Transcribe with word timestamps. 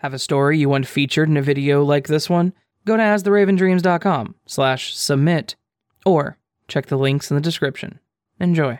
Have 0.00 0.12
a 0.12 0.18
story 0.18 0.58
you 0.58 0.68
want 0.68 0.86
featured 0.86 1.28
in 1.30 1.38
a 1.38 1.42
video 1.42 1.82
like 1.82 2.06
this 2.06 2.28
one? 2.28 2.52
Go 2.84 2.98
to 2.98 3.02
astheravendreams.com 3.02 4.34
slash 4.44 4.94
submit 4.94 5.56
or 6.04 6.36
check 6.68 6.86
the 6.86 6.98
links 6.98 7.30
in 7.30 7.34
the 7.34 7.40
description. 7.40 7.98
Enjoy. 8.38 8.78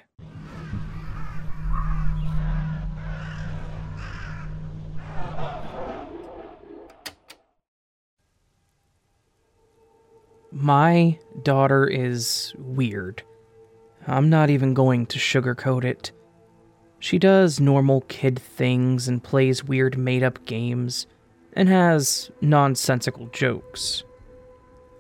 My 10.53 11.19
daughter 11.43 11.87
is 11.87 12.55
weird. 12.59 13.23
I'm 14.07 14.29
not 14.29 14.51
even 14.51 14.75
going 14.75 15.07
to 15.07 15.19
sugarcoat 15.19 15.85
it. 15.85 16.13
She 16.99 17.19
does 17.19 17.61
normal 17.61 18.03
kid 18.03 18.39
things 18.39 19.07
and 19.09 19.23
plays 19.23 19.65
weird 19.65 19.99
made 19.99 20.23
up 20.23 20.45
games 20.45 21.07
and 21.53 21.69
has 21.69 22.31
nonsensical 22.41 23.27
jokes. 23.27 24.03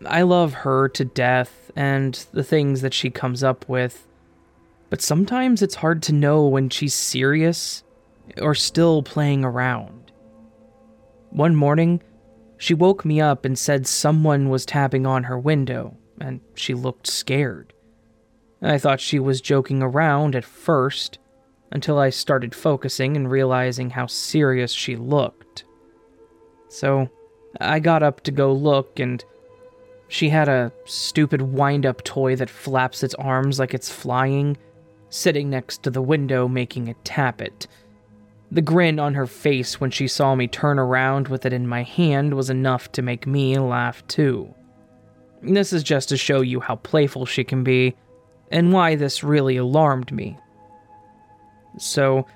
I 0.04 0.22
love 0.22 0.52
her 0.52 0.88
to 0.90 1.04
death 1.04 1.70
and 1.74 2.14
the 2.32 2.44
things 2.44 2.82
that 2.82 2.94
she 2.94 3.10
comes 3.10 3.42
up 3.42 3.68
with, 3.68 4.06
but 4.90 5.02
sometimes 5.02 5.62
it's 5.62 5.76
hard 5.76 6.02
to 6.04 6.12
know 6.12 6.46
when 6.46 6.68
she's 6.68 6.94
serious 6.94 7.82
or 8.40 8.54
still 8.54 9.02
playing 9.02 9.44
around. 9.44 10.12
One 11.30 11.54
morning, 11.54 12.02
she 12.56 12.74
woke 12.74 13.04
me 13.04 13.20
up 13.20 13.44
and 13.44 13.58
said 13.58 13.86
someone 13.86 14.48
was 14.48 14.64
tapping 14.64 15.06
on 15.06 15.24
her 15.24 15.38
window, 15.38 15.96
and 16.20 16.40
she 16.54 16.72
looked 16.74 17.06
scared. 17.06 17.72
I 18.62 18.78
thought 18.78 19.00
she 19.00 19.18
was 19.18 19.40
joking 19.40 19.82
around 19.82 20.34
at 20.34 20.44
first, 20.44 21.18
until 21.72 21.98
I 21.98 22.10
started 22.10 22.54
focusing 22.54 23.16
and 23.16 23.30
realizing 23.30 23.90
how 23.90 24.06
serious 24.06 24.72
she 24.72 24.96
looked. 24.96 25.64
So, 26.68 27.08
I 27.60 27.80
got 27.80 28.02
up 28.02 28.22
to 28.22 28.30
go 28.30 28.52
look, 28.52 29.00
and 29.00 29.24
she 30.08 30.28
had 30.28 30.48
a 30.48 30.72
stupid 30.84 31.42
wind 31.42 31.86
up 31.86 32.04
toy 32.04 32.36
that 32.36 32.50
flaps 32.50 33.02
its 33.02 33.14
arms 33.14 33.58
like 33.58 33.74
it's 33.74 33.90
flying, 33.90 34.56
sitting 35.08 35.50
next 35.50 35.82
to 35.82 35.90
the 35.90 36.02
window, 36.02 36.48
making 36.48 36.88
it 36.88 36.96
tap 37.04 37.40
it. 37.40 37.66
The 38.52 38.62
grin 38.62 39.00
on 39.00 39.14
her 39.14 39.26
face 39.26 39.80
when 39.80 39.90
she 39.90 40.06
saw 40.06 40.34
me 40.34 40.46
turn 40.46 40.78
around 40.78 41.28
with 41.28 41.44
it 41.46 41.52
in 41.52 41.66
my 41.66 41.82
hand 41.82 42.34
was 42.34 42.50
enough 42.50 42.92
to 42.92 43.02
make 43.02 43.26
me 43.26 43.58
laugh 43.58 44.06
too. 44.06 44.54
This 45.42 45.72
is 45.72 45.82
just 45.82 46.08
to 46.10 46.16
show 46.16 46.40
you 46.40 46.60
how 46.60 46.76
playful 46.76 47.26
she 47.26 47.42
can 47.44 47.64
be, 47.64 47.96
and 48.50 48.72
why 48.72 48.94
this 48.94 49.24
really 49.24 49.56
alarmed 49.56 50.12
me. 50.12 50.38
So, 51.78 52.26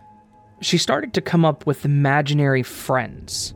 she 0.60 0.78
started 0.78 1.14
to 1.14 1.20
come 1.20 1.44
up 1.44 1.66
with 1.66 1.84
imaginary 1.84 2.62
friends. 2.62 3.54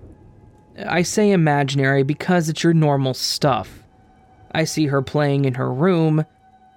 I 0.87 1.03
say 1.03 1.31
imaginary 1.31 2.03
because 2.03 2.49
it's 2.49 2.65
your 2.65 2.75
normal 2.75 3.15
stuff. 3.15 3.83
I 4.53 4.65
see 4.65 4.87
her 4.87 5.03
playing 5.03 5.45
in 5.45 5.55
her 5.55 5.73
room, 5.73 6.25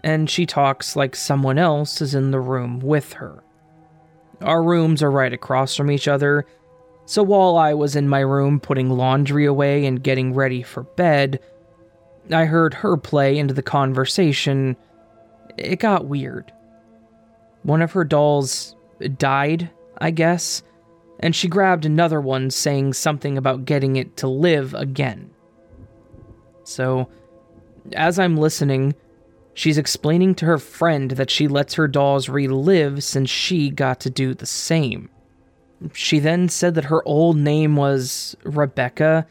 and 0.03 0.29
she 0.29 0.45
talks 0.45 0.95
like 0.95 1.15
someone 1.15 1.57
else 1.57 2.01
is 2.01 2.13
in 2.13 2.31
the 2.31 2.39
room 2.39 2.79
with 2.79 3.13
her. 3.13 3.43
Our 4.41 4.61
rooms 4.61 5.01
are 5.01 5.11
right 5.11 5.33
across 5.33 5.75
from 5.75 5.89
each 5.89 6.07
other, 6.07 6.45
so 7.05 7.23
while 7.23 7.57
I 7.57 7.73
was 7.73 7.95
in 7.95 8.09
my 8.09 8.19
room 8.19 8.59
putting 8.59 8.89
laundry 8.89 9.45
away 9.45 9.85
and 9.85 10.03
getting 10.03 10.33
ready 10.33 10.61
for 10.61 10.83
bed, 10.83 11.39
I 12.31 12.45
heard 12.45 12.73
her 12.75 12.97
play 12.97 13.37
into 13.37 13.53
the 13.53 13.63
conversation. 13.63 14.75
It 15.57 15.79
got 15.79 16.05
weird. 16.05 16.51
One 17.63 17.81
of 17.81 17.93
her 17.93 18.03
dolls 18.03 18.75
died, 19.17 19.69
I 19.97 20.11
guess, 20.11 20.63
and 21.19 21.35
she 21.35 21.47
grabbed 21.47 21.85
another 21.85 22.21
one 22.21 22.49
saying 22.49 22.93
something 22.93 23.37
about 23.37 23.65
getting 23.65 23.95
it 23.95 24.17
to 24.17 24.27
live 24.27 24.73
again. 24.73 25.31
So, 26.63 27.09
as 27.93 28.19
I'm 28.19 28.37
listening, 28.37 28.93
She's 29.57 29.79
explaining 29.79 30.35
to 30.35 30.45
her 30.45 30.59
friend 30.59 31.09
that 31.09 31.31
she 31.31 31.47
lets 31.47 31.73
her 31.73 31.87
dolls 31.87 32.29
relive 32.29 33.03
since 33.03 33.27
she 33.27 33.71
got 33.71 33.99
to 34.01 34.09
do 34.11 34.35
the 34.35 34.45
same. 34.45 35.09
She 35.93 36.19
then 36.19 36.47
said 36.47 36.75
that 36.75 36.85
her 36.85 37.03
old 37.07 37.37
name 37.37 37.75
was 37.75 38.37
Rebecca 38.43 39.25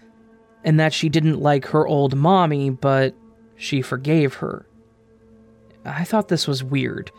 and 0.64 0.80
that 0.80 0.92
she 0.92 1.08
didn't 1.08 1.40
like 1.40 1.66
her 1.66 1.86
old 1.86 2.16
mommy, 2.16 2.70
but 2.70 3.14
she 3.54 3.82
forgave 3.82 4.34
her. 4.34 4.66
I 5.84 6.02
thought 6.02 6.26
this 6.26 6.48
was 6.48 6.64
weird. 6.64 7.12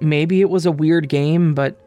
Maybe 0.00 0.40
it 0.40 0.50
was 0.50 0.66
a 0.66 0.72
weird 0.72 1.08
game, 1.08 1.54
but 1.54 1.80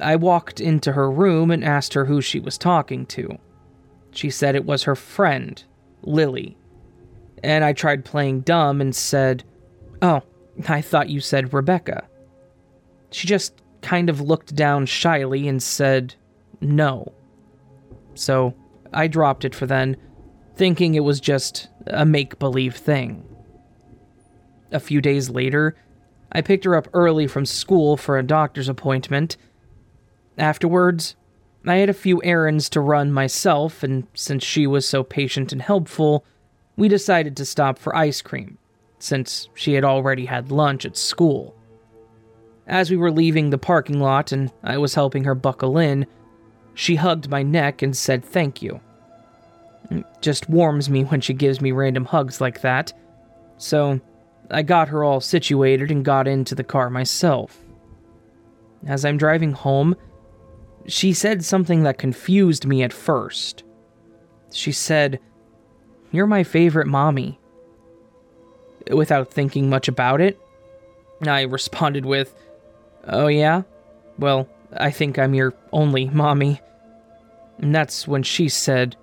I 0.00 0.16
walked 0.16 0.60
into 0.60 0.92
her 0.92 1.10
room 1.10 1.50
and 1.50 1.64
asked 1.64 1.94
her 1.94 2.04
who 2.04 2.20
she 2.20 2.40
was 2.40 2.58
talking 2.58 3.06
to. 3.06 3.38
She 4.10 4.30
said 4.30 4.54
it 4.54 4.64
was 4.64 4.84
her 4.84 4.96
friend, 4.96 5.62
Lily. 6.02 6.56
And 7.42 7.64
I 7.64 7.72
tried 7.72 8.04
playing 8.04 8.40
dumb 8.40 8.80
and 8.80 8.94
said, 8.94 9.44
Oh, 10.02 10.22
I 10.68 10.80
thought 10.80 11.08
you 11.08 11.20
said 11.20 11.52
Rebecca. 11.52 12.06
She 13.10 13.26
just 13.26 13.54
kind 13.80 14.10
of 14.10 14.20
looked 14.20 14.54
down 14.54 14.86
shyly 14.86 15.48
and 15.48 15.62
said, 15.62 16.14
no. 16.60 17.12
So 18.14 18.54
I 18.92 19.06
dropped 19.06 19.44
it 19.44 19.54
for 19.54 19.66
then, 19.66 19.96
thinking 20.56 20.94
it 20.94 21.04
was 21.04 21.20
just 21.20 21.68
a 21.86 22.04
make 22.04 22.38
believe 22.38 22.76
thing. 22.76 23.24
A 24.72 24.80
few 24.80 25.00
days 25.00 25.30
later, 25.30 25.76
I 26.32 26.40
picked 26.40 26.64
her 26.64 26.76
up 26.76 26.88
early 26.92 27.26
from 27.26 27.46
school 27.46 27.96
for 27.96 28.18
a 28.18 28.22
doctor's 28.22 28.68
appointment. 28.68 29.36
Afterwards, 30.36 31.16
I 31.66 31.76
had 31.76 31.90
a 31.90 31.94
few 31.94 32.22
errands 32.22 32.68
to 32.70 32.80
run 32.80 33.12
myself, 33.12 33.82
and 33.82 34.06
since 34.14 34.44
she 34.44 34.66
was 34.66 34.88
so 34.88 35.02
patient 35.02 35.52
and 35.52 35.62
helpful, 35.62 36.24
we 36.76 36.88
decided 36.88 37.36
to 37.36 37.44
stop 37.44 37.78
for 37.78 37.96
ice 37.96 38.22
cream 38.22 38.58
since 38.98 39.48
she 39.54 39.74
had 39.74 39.84
already 39.84 40.26
had 40.26 40.50
lunch 40.50 40.84
at 40.84 40.96
school. 40.96 41.54
As 42.66 42.90
we 42.90 42.96
were 42.96 43.10
leaving 43.10 43.50
the 43.50 43.58
parking 43.58 44.00
lot 44.00 44.32
and 44.32 44.52
I 44.62 44.78
was 44.78 44.94
helping 44.94 45.24
her 45.24 45.34
buckle 45.34 45.78
in, 45.78 46.06
she 46.74 46.96
hugged 46.96 47.28
my 47.28 47.42
neck 47.42 47.82
and 47.82 47.96
said 47.96 48.24
thank 48.24 48.62
you. 48.62 48.80
It 49.90 50.04
just 50.20 50.50
warms 50.50 50.90
me 50.90 51.04
when 51.04 51.20
she 51.20 51.32
gives 51.32 51.60
me 51.60 51.72
random 51.72 52.04
hugs 52.04 52.40
like 52.40 52.60
that, 52.60 52.92
so 53.56 54.00
I 54.50 54.62
got 54.62 54.88
her 54.88 55.04
all 55.04 55.20
situated 55.20 55.90
and 55.90 56.04
got 56.04 56.26
into 56.26 56.54
the 56.54 56.64
car 56.64 56.90
myself. 56.90 57.58
As 58.86 59.04
I'm 59.04 59.18
driving 59.18 59.52
home, 59.52 59.96
she 60.86 61.12
said 61.12 61.44
something 61.44 61.82
that 61.82 61.98
confused 61.98 62.66
me 62.66 62.82
at 62.82 62.92
first. 62.92 63.62
She 64.52 64.72
said, 64.72 65.20
You're 66.10 66.26
my 66.26 66.44
favorite 66.44 66.86
mommy 66.86 67.38
without 68.90 69.30
thinking 69.30 69.68
much 69.68 69.88
about 69.88 70.20
it. 70.20 70.40
I 71.26 71.42
responded 71.42 72.06
with, 72.06 72.34
Oh, 73.04 73.26
yeah? 73.26 73.62
Well, 74.18 74.48
I 74.76 74.90
think 74.90 75.18
I'm 75.18 75.34
your 75.34 75.54
only 75.72 76.06
mommy. 76.06 76.60
And 77.58 77.74
that's 77.74 78.08
when 78.08 78.22
she 78.22 78.48
said, 78.48 78.96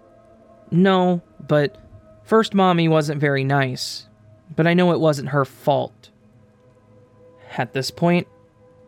No, 0.72 1.22
but 1.48 1.78
first 2.24 2.54
mommy 2.54 2.88
wasn't 2.88 3.22
very 3.22 3.44
nice, 3.44 4.08
but 4.56 4.68
I 4.68 4.74
know 4.74 4.92
it 4.92 5.00
wasn't 5.00 5.30
her 5.30 5.46
fault. 5.46 6.10
At 7.58 7.74
this 7.74 7.92
point, 7.92 8.28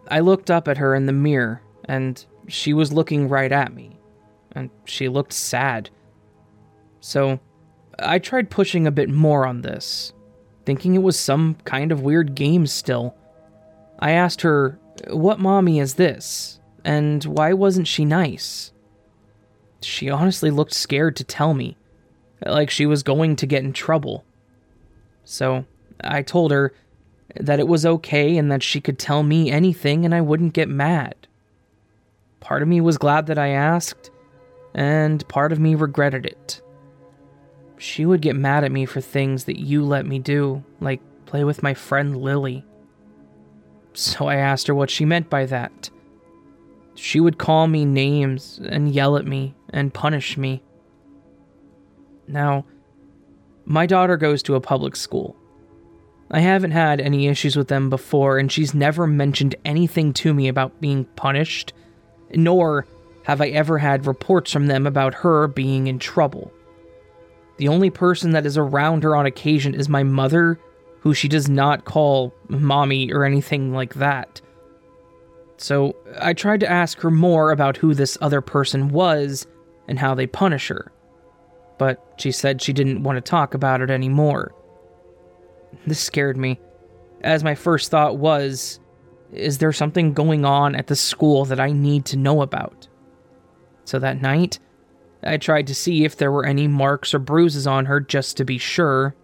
I 0.09 0.19
looked 0.19 0.51
up 0.51 0.67
at 0.67 0.77
her 0.77 0.95
in 0.95 1.05
the 1.05 1.13
mirror, 1.13 1.61
and 1.85 2.23
she 2.47 2.73
was 2.73 2.93
looking 2.93 3.29
right 3.29 3.51
at 3.51 3.73
me, 3.73 3.97
and 4.53 4.69
she 4.85 5.09
looked 5.09 5.33
sad. 5.33 5.89
So, 6.99 7.39
I 7.99 8.19
tried 8.19 8.49
pushing 8.49 8.87
a 8.87 8.91
bit 8.91 9.09
more 9.09 9.45
on 9.45 9.61
this, 9.61 10.13
thinking 10.65 10.95
it 10.95 11.03
was 11.03 11.19
some 11.19 11.55
kind 11.65 11.91
of 11.91 12.01
weird 12.01 12.35
game 12.35 12.67
still. 12.67 13.15
I 13.99 14.11
asked 14.11 14.41
her, 14.41 14.79
What 15.09 15.39
mommy 15.39 15.79
is 15.79 15.95
this? 15.95 16.59
And 16.83 17.23
why 17.25 17.53
wasn't 17.53 17.87
she 17.87 18.05
nice? 18.05 18.71
She 19.81 20.09
honestly 20.09 20.51
looked 20.51 20.73
scared 20.73 21.15
to 21.17 21.23
tell 21.23 21.53
me, 21.53 21.77
like 22.45 22.69
she 22.69 22.85
was 22.85 23.03
going 23.03 23.35
to 23.37 23.47
get 23.47 23.63
in 23.63 23.73
trouble. 23.73 24.23
So 25.27 25.65
I 26.01 26.21
told 26.21 26.51
her 26.51 26.73
that 27.35 27.59
it 27.59 27.67
was 27.67 27.85
okay 27.85 28.37
and 28.37 28.51
that 28.51 28.63
she 28.63 28.79
could 28.79 28.97
tell 28.97 29.23
me 29.23 29.51
anything 29.51 30.05
and 30.05 30.15
I 30.15 30.21
wouldn't 30.21 30.53
get 30.53 30.69
mad. 30.69 31.15
Part 32.39 32.61
of 32.61 32.67
me 32.67 32.81
was 32.81 32.97
glad 32.97 33.25
that 33.27 33.37
I 33.37 33.49
asked, 33.49 34.09
and 34.73 35.27
part 35.27 35.51
of 35.51 35.59
me 35.59 35.75
regretted 35.75 36.25
it 36.25 36.61
she 37.77 38.05
would 38.05 38.21
get 38.21 38.35
mad 38.35 38.63
at 38.63 38.71
me 38.71 38.85
for 38.85 39.01
things 39.01 39.45
that 39.45 39.59
you 39.59 39.83
let 39.83 40.05
me 40.05 40.19
do, 40.19 40.63
like 40.79 41.01
play 41.25 41.43
with 41.43 41.63
my 41.63 41.73
friend 41.73 42.17
Lily. 42.17 42.65
So 43.93 44.27
I 44.27 44.35
asked 44.35 44.67
her 44.67 44.75
what 44.75 44.89
she 44.89 45.05
meant 45.05 45.29
by 45.29 45.45
that. 45.45 45.89
She 46.95 47.19
would 47.19 47.37
call 47.37 47.67
me 47.67 47.85
names 47.85 48.59
and 48.67 48.91
yell 48.91 49.17
at 49.17 49.25
me 49.25 49.55
and 49.69 49.93
punish 49.93 50.37
me. 50.37 50.63
Now, 52.27 52.65
my 53.69 53.85
daughter 53.85 54.15
goes 54.15 54.41
to 54.43 54.55
a 54.55 54.61
public 54.61 54.95
school. 54.95 55.35
I 56.31 56.39
haven't 56.39 56.71
had 56.71 57.01
any 57.01 57.27
issues 57.27 57.57
with 57.57 57.67
them 57.67 57.89
before, 57.89 58.37
and 58.37 58.49
she's 58.49 58.73
never 58.73 59.05
mentioned 59.05 59.55
anything 59.65 60.13
to 60.13 60.33
me 60.33 60.47
about 60.47 60.79
being 60.79 61.03
punished, 61.03 61.73
nor 62.33 62.87
have 63.23 63.41
I 63.41 63.49
ever 63.49 63.77
had 63.77 64.07
reports 64.07 64.53
from 64.53 64.67
them 64.67 64.87
about 64.87 65.13
her 65.15 65.49
being 65.49 65.87
in 65.87 65.99
trouble. 65.99 66.49
The 67.57 67.67
only 67.67 67.89
person 67.89 68.31
that 68.31 68.45
is 68.45 68.57
around 68.57 69.03
her 69.03 69.17
on 69.17 69.25
occasion 69.25 69.75
is 69.75 69.89
my 69.89 70.03
mother, 70.03 70.57
who 71.01 71.13
she 71.13 71.27
does 71.27 71.49
not 71.49 71.83
call 71.83 72.33
mommy 72.47 73.11
or 73.11 73.25
anything 73.25 73.73
like 73.73 73.95
that. 73.95 74.39
So 75.57 75.93
I 76.21 76.33
tried 76.33 76.61
to 76.61 76.71
ask 76.71 77.01
her 77.01 77.11
more 77.11 77.51
about 77.51 77.75
who 77.75 77.93
this 77.93 78.17
other 78.21 78.39
person 78.39 78.89
was 78.89 79.45
and 79.89 79.99
how 79.99 80.15
they 80.15 80.27
punish 80.27 80.69
her. 80.69 80.93
But 81.77 82.03
she 82.17 82.31
said 82.31 82.61
she 82.61 82.73
didn't 82.73 83.03
want 83.03 83.17
to 83.17 83.21
talk 83.21 83.53
about 83.53 83.81
it 83.81 83.89
anymore. 83.89 84.53
This 85.85 85.99
scared 85.99 86.37
me, 86.37 86.59
as 87.21 87.43
my 87.43 87.55
first 87.55 87.91
thought 87.91 88.17
was 88.17 88.79
is 89.31 89.57
there 89.57 89.73
something 89.73 90.13
going 90.13 90.45
on 90.45 90.75
at 90.75 90.87
the 90.87 90.95
school 90.95 91.45
that 91.45 91.59
I 91.59 91.71
need 91.71 92.05
to 92.05 92.17
know 92.17 92.41
about? 92.41 92.87
So 93.83 93.99
that 93.99 94.21
night, 94.21 94.59
I 95.23 95.37
tried 95.37 95.67
to 95.67 95.75
see 95.75 96.05
if 96.05 96.15
there 96.15 96.31
were 96.31 96.45
any 96.45 96.67
marks 96.67 97.13
or 97.13 97.19
bruises 97.19 97.67
on 97.67 97.85
her 97.85 97.99
just 97.99 98.37
to 98.37 98.45
be 98.45 98.57
sure, 98.57 99.15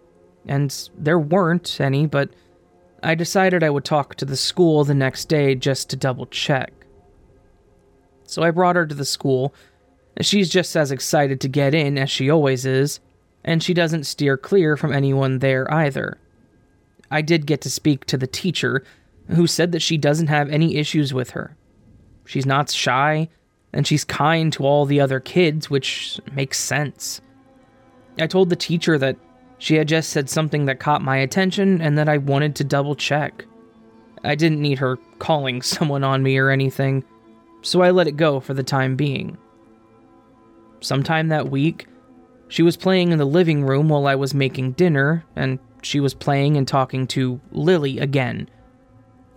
and 0.46 0.90
there 0.96 1.18
weren't 1.18 1.80
any, 1.80 2.06
but 2.06 2.30
I 3.02 3.14
decided 3.14 3.62
I 3.62 3.70
would 3.70 3.84
talk 3.84 4.14
to 4.16 4.24
the 4.24 4.36
school 4.36 4.84
the 4.84 4.94
next 4.94 5.26
day 5.26 5.54
just 5.54 5.90
to 5.90 5.96
double 5.96 6.26
check. 6.26 6.72
So 8.24 8.42
I 8.42 8.50
brought 8.50 8.76
her 8.76 8.86
to 8.86 8.94
the 8.94 9.04
school. 9.04 9.54
She's 10.20 10.48
just 10.48 10.76
as 10.76 10.92
excited 10.92 11.40
to 11.40 11.48
get 11.48 11.74
in 11.74 11.98
as 11.98 12.10
she 12.10 12.30
always 12.30 12.64
is, 12.64 13.00
and 13.44 13.62
she 13.62 13.74
doesn't 13.74 14.04
steer 14.04 14.36
clear 14.36 14.76
from 14.76 14.92
anyone 14.92 15.40
there 15.40 15.72
either. 15.72 16.18
I 17.10 17.20
did 17.20 17.46
get 17.46 17.60
to 17.62 17.70
speak 17.70 18.04
to 18.06 18.16
the 18.16 18.26
teacher, 18.26 18.84
who 19.28 19.46
said 19.46 19.72
that 19.72 19.82
she 19.82 19.96
doesn't 19.96 20.28
have 20.28 20.50
any 20.50 20.76
issues 20.76 21.12
with 21.12 21.30
her. 21.30 21.56
She's 22.26 22.46
not 22.46 22.70
shy, 22.70 23.28
and 23.72 23.86
she's 23.86 24.04
kind 24.04 24.52
to 24.52 24.64
all 24.64 24.86
the 24.86 25.00
other 25.00 25.20
kids, 25.20 25.68
which 25.68 26.20
makes 26.32 26.58
sense. 26.58 27.20
I 28.18 28.26
told 28.26 28.50
the 28.50 28.56
teacher 28.56 28.96
that 28.98 29.16
she 29.58 29.74
had 29.76 29.88
just 29.88 30.10
said 30.10 30.30
something 30.30 30.66
that 30.66 30.78
caught 30.78 31.02
my 31.02 31.16
attention 31.16 31.80
and 31.80 31.98
that 31.98 32.08
I 32.08 32.18
wanted 32.18 32.54
to 32.56 32.64
double 32.64 32.94
check. 32.94 33.44
I 34.22 34.34
didn't 34.34 34.62
need 34.62 34.78
her 34.78 34.96
calling 35.18 35.62
someone 35.62 36.04
on 36.04 36.22
me 36.22 36.38
or 36.38 36.50
anything, 36.50 37.04
so 37.62 37.82
I 37.82 37.90
let 37.90 38.06
it 38.06 38.16
go 38.16 38.40
for 38.40 38.54
the 38.54 38.62
time 38.62 38.96
being. 38.96 39.36
Sometime 40.84 41.28
that 41.28 41.50
week, 41.50 41.86
she 42.48 42.62
was 42.62 42.76
playing 42.76 43.10
in 43.10 43.16
the 43.16 43.24
living 43.24 43.64
room 43.64 43.88
while 43.88 44.06
I 44.06 44.16
was 44.16 44.34
making 44.34 44.72
dinner, 44.72 45.24
and 45.34 45.58
she 45.80 45.98
was 45.98 46.12
playing 46.12 46.58
and 46.58 46.68
talking 46.68 47.06
to 47.06 47.40
Lily 47.52 47.98
again. 47.98 48.50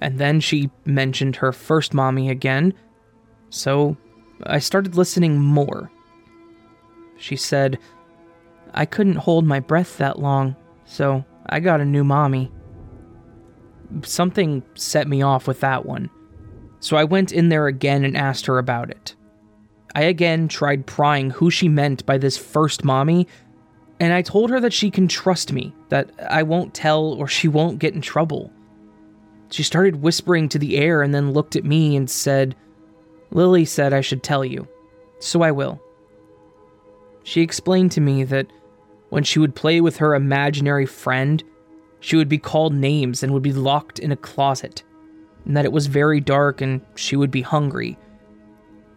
And 0.02 0.20
then 0.20 0.42
she 0.42 0.72
mentioned 0.84 1.38
her 1.38 1.54
first 1.54 1.94
mommy 1.94 2.30
again, 2.30 2.74
so 3.50 3.96
I 4.44 4.60
started 4.60 4.96
listening 4.96 5.40
more. 5.40 5.90
She 7.18 7.38
said, 7.38 7.80
I 8.74 8.84
couldn't 8.86 9.16
hold 9.16 9.46
my 9.46 9.62
breath 9.62 9.98
that 10.00 10.20
long, 10.20 10.58
so 10.84 11.24
I 11.46 11.62
got 11.62 11.80
a 11.80 11.86
new 11.86 12.04
mommy. 12.04 12.52
Something 14.04 14.64
set 14.76 15.08
me 15.08 15.22
off 15.22 15.48
with 15.48 15.62
that 15.62 15.86
one, 15.86 16.10
so 16.82 16.98
I 16.98 17.06
went 17.06 17.32
in 17.32 17.48
there 17.48 17.68
again 17.68 18.04
and 18.04 18.18
asked 18.18 18.48
her 18.48 18.58
about 18.58 18.90
it. 18.90 19.16
I 19.98 20.04
again 20.04 20.48
tried 20.48 20.86
prying 20.86 21.32
who 21.32 21.50
she 21.50 21.68
meant 21.68 22.06
by 22.06 22.20
this 22.20 22.38
first 22.38 22.84
mommy 22.84 23.28
and 24.00 24.14
I 24.14 24.22
told 24.22 24.52
her 24.52 24.60
that 24.60 24.74
she 24.74 24.92
can 24.92 25.08
trust 25.08 25.52
me, 25.52 25.74
that 25.90 26.12
I 26.30 26.44
won't 26.44 26.76
tell 26.76 27.14
or 27.14 27.28
she 27.28 27.48
won't 27.48 27.80
get 27.80 27.96
in 27.96 28.02
trouble. 28.02 28.52
She 29.50 29.64
started 29.64 30.04
whispering 30.04 30.50
to 30.50 30.60
the 30.60 30.78
air 30.78 31.02
and 31.02 31.16
then 31.16 31.32
looked 31.32 31.56
at 31.56 31.66
me 31.66 31.96
and 31.96 32.08
said, 32.08 32.56
Lily 33.32 33.66
said 33.66 33.92
I 33.92 34.02
should 34.02 34.22
tell 34.22 34.46
you, 34.46 34.68
so 35.18 35.42
I 35.42 35.50
will. 35.50 35.82
She 37.24 37.42
explained 37.42 37.92
to 37.94 38.02
me 38.02 38.24
that 38.26 38.46
when 39.10 39.24
she 39.24 39.40
would 39.40 39.56
play 39.56 39.82
with 39.82 39.98
her 39.98 40.14
imaginary 40.14 40.86
friend, 40.86 41.44
she 42.02 42.18
would 42.18 42.30
be 42.30 42.38
called 42.38 42.76
names 42.76 43.24
and 43.24 43.34
would 43.34 43.42
be 43.42 43.52
locked 43.52 43.98
in 43.98 44.12
a 44.12 44.16
closet, 44.16 44.84
and 45.44 45.58
that 45.58 45.66
it 45.66 45.72
was 45.72 45.88
very 45.88 46.20
dark 46.20 46.62
and 46.62 46.82
she 46.94 47.16
would 47.16 47.32
be 47.32 47.42
hungry. 47.42 47.98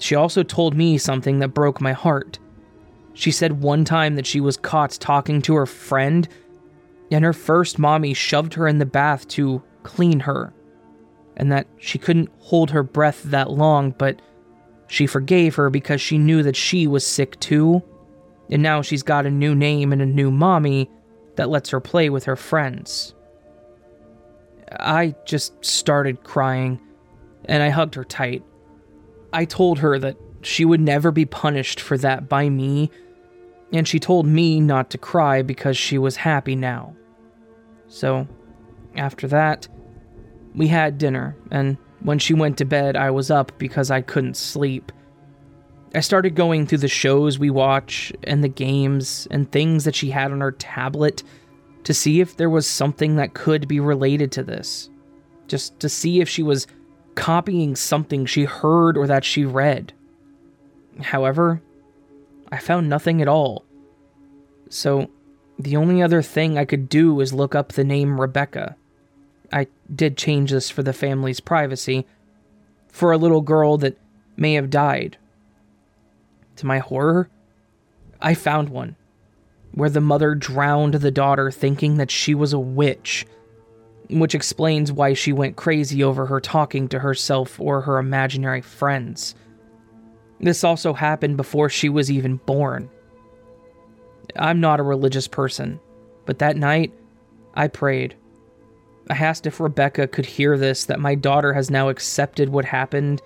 She 0.00 0.16
also 0.16 0.42
told 0.42 0.76
me 0.76 0.98
something 0.98 1.38
that 1.38 1.54
broke 1.54 1.80
my 1.80 1.92
heart 1.92 2.40
she 3.20 3.30
said 3.30 3.60
one 3.60 3.84
time 3.84 4.14
that 4.16 4.26
she 4.26 4.40
was 4.40 4.56
caught 4.56 4.92
talking 4.92 5.42
to 5.42 5.54
her 5.54 5.66
friend, 5.66 6.28
and 7.10 7.24
her 7.24 7.32
first 7.32 7.78
mommy 7.78 8.14
shoved 8.14 8.54
her 8.54 8.66
in 8.66 8.78
the 8.78 8.86
bath 8.86 9.26
to 9.28 9.62
clean 9.82 10.20
her, 10.20 10.52
and 11.36 11.50
that 11.52 11.66
she 11.78 11.98
couldn't 11.98 12.30
hold 12.38 12.70
her 12.70 12.82
breath 12.82 13.22
that 13.24 13.50
long, 13.50 13.90
but 13.90 14.22
she 14.86 15.06
forgave 15.06 15.54
her 15.56 15.70
because 15.70 16.00
she 16.00 16.18
knew 16.18 16.42
that 16.42 16.56
she 16.56 16.86
was 16.86 17.06
sick 17.06 17.38
too, 17.40 17.82
and 18.48 18.62
now 18.62 18.82
she's 18.82 19.02
got 19.02 19.26
a 19.26 19.30
new 19.30 19.54
name 19.54 19.92
and 19.92 20.02
a 20.02 20.06
new 20.06 20.30
mommy 20.30 20.90
that 21.36 21.50
lets 21.50 21.70
her 21.70 21.80
play 21.80 22.10
with 22.10 22.24
her 22.24 22.36
friends. 22.36 23.14
I 24.78 25.14
just 25.24 25.64
started 25.64 26.22
crying, 26.22 26.80
and 27.44 27.62
I 27.62 27.70
hugged 27.70 27.96
her 27.96 28.04
tight. 28.04 28.44
I 29.32 29.44
told 29.44 29.78
her 29.78 29.98
that 29.98 30.16
she 30.42 30.64
would 30.64 30.80
never 30.80 31.10
be 31.10 31.24
punished 31.24 31.80
for 31.80 31.98
that 31.98 32.28
by 32.28 32.48
me, 32.48 32.90
and 33.72 33.86
she 33.86 34.00
told 34.00 34.26
me 34.26 34.60
not 34.60 34.90
to 34.90 34.98
cry 34.98 35.42
because 35.42 35.76
she 35.76 35.98
was 35.98 36.16
happy 36.16 36.56
now. 36.56 36.94
So, 37.88 38.26
after 38.96 39.28
that, 39.28 39.68
we 40.54 40.68
had 40.68 40.98
dinner, 40.98 41.36
and 41.50 41.76
when 42.00 42.18
she 42.18 42.34
went 42.34 42.58
to 42.58 42.64
bed, 42.64 42.96
I 42.96 43.10
was 43.10 43.30
up 43.30 43.52
because 43.58 43.90
I 43.90 44.00
couldn't 44.00 44.36
sleep. 44.36 44.90
I 45.94 46.00
started 46.00 46.34
going 46.34 46.66
through 46.66 46.78
the 46.78 46.88
shows 46.88 47.38
we 47.38 47.50
watch, 47.50 48.12
and 48.24 48.42
the 48.42 48.48
games, 48.48 49.28
and 49.30 49.50
things 49.50 49.84
that 49.84 49.94
she 49.94 50.10
had 50.10 50.32
on 50.32 50.40
her 50.40 50.52
tablet 50.52 51.22
to 51.84 51.94
see 51.94 52.20
if 52.20 52.36
there 52.36 52.50
was 52.50 52.66
something 52.66 53.16
that 53.16 53.34
could 53.34 53.68
be 53.68 53.80
related 53.80 54.32
to 54.32 54.42
this. 54.42 54.88
Just 55.48 55.78
to 55.80 55.88
see 55.88 56.20
if 56.20 56.28
she 56.28 56.42
was 56.42 56.66
copying 57.14 57.76
something 57.76 58.26
she 58.26 58.44
heard 58.44 58.96
or 58.96 59.06
that 59.06 59.24
she 59.24 59.44
read. 59.44 59.92
However, 61.00 61.62
I 62.50 62.58
found 62.58 62.88
nothing 62.88 63.22
at 63.22 63.28
all. 63.28 63.64
So, 64.68 65.10
the 65.58 65.76
only 65.76 66.02
other 66.02 66.22
thing 66.22 66.56
I 66.56 66.64
could 66.64 66.88
do 66.88 67.14
was 67.14 67.32
look 67.32 67.54
up 67.54 67.72
the 67.72 67.84
name 67.84 68.20
Rebecca. 68.20 68.76
I 69.52 69.66
did 69.94 70.16
change 70.16 70.50
this 70.50 70.70
for 70.70 70.82
the 70.82 70.92
family's 70.92 71.40
privacy, 71.40 72.06
for 72.88 73.12
a 73.12 73.18
little 73.18 73.40
girl 73.40 73.76
that 73.78 73.98
may 74.36 74.54
have 74.54 74.70
died. 74.70 75.16
To 76.56 76.66
my 76.66 76.78
horror, 76.78 77.28
I 78.20 78.34
found 78.34 78.68
one, 78.68 78.96
where 79.72 79.90
the 79.90 80.00
mother 80.00 80.34
drowned 80.34 80.94
the 80.94 81.10
daughter 81.10 81.50
thinking 81.50 81.96
that 81.96 82.10
she 82.10 82.34
was 82.34 82.52
a 82.52 82.58
witch, 82.58 83.26
which 84.18 84.34
explains 84.34 84.92
why 84.92 85.14
she 85.14 85.32
went 85.32 85.56
crazy 85.56 86.02
over 86.02 86.26
her 86.26 86.40
talking 86.40 86.88
to 86.88 86.98
herself 86.98 87.60
or 87.60 87.82
her 87.82 87.98
imaginary 87.98 88.60
friends. 88.60 89.34
This 90.40 90.64
also 90.64 90.92
happened 90.92 91.36
before 91.36 91.68
she 91.68 91.88
was 91.88 92.10
even 92.10 92.36
born. 92.36 92.90
I'm 94.36 94.60
not 94.60 94.80
a 94.80 94.84
religious 94.84 95.28
person, 95.28 95.80
but 96.24 96.38
that 96.38 96.56
night, 96.56 96.92
I 97.54 97.68
prayed. 97.68 98.16
I 99.10 99.14
asked 99.14 99.46
if 99.46 99.60
Rebecca 99.60 100.06
could 100.06 100.26
hear 100.26 100.56
this 100.56 100.84
that 100.86 101.00
my 101.00 101.14
daughter 101.14 101.52
has 101.52 101.70
now 101.70 101.88
accepted 101.88 102.48
what 102.48 102.64
happened 102.64 103.20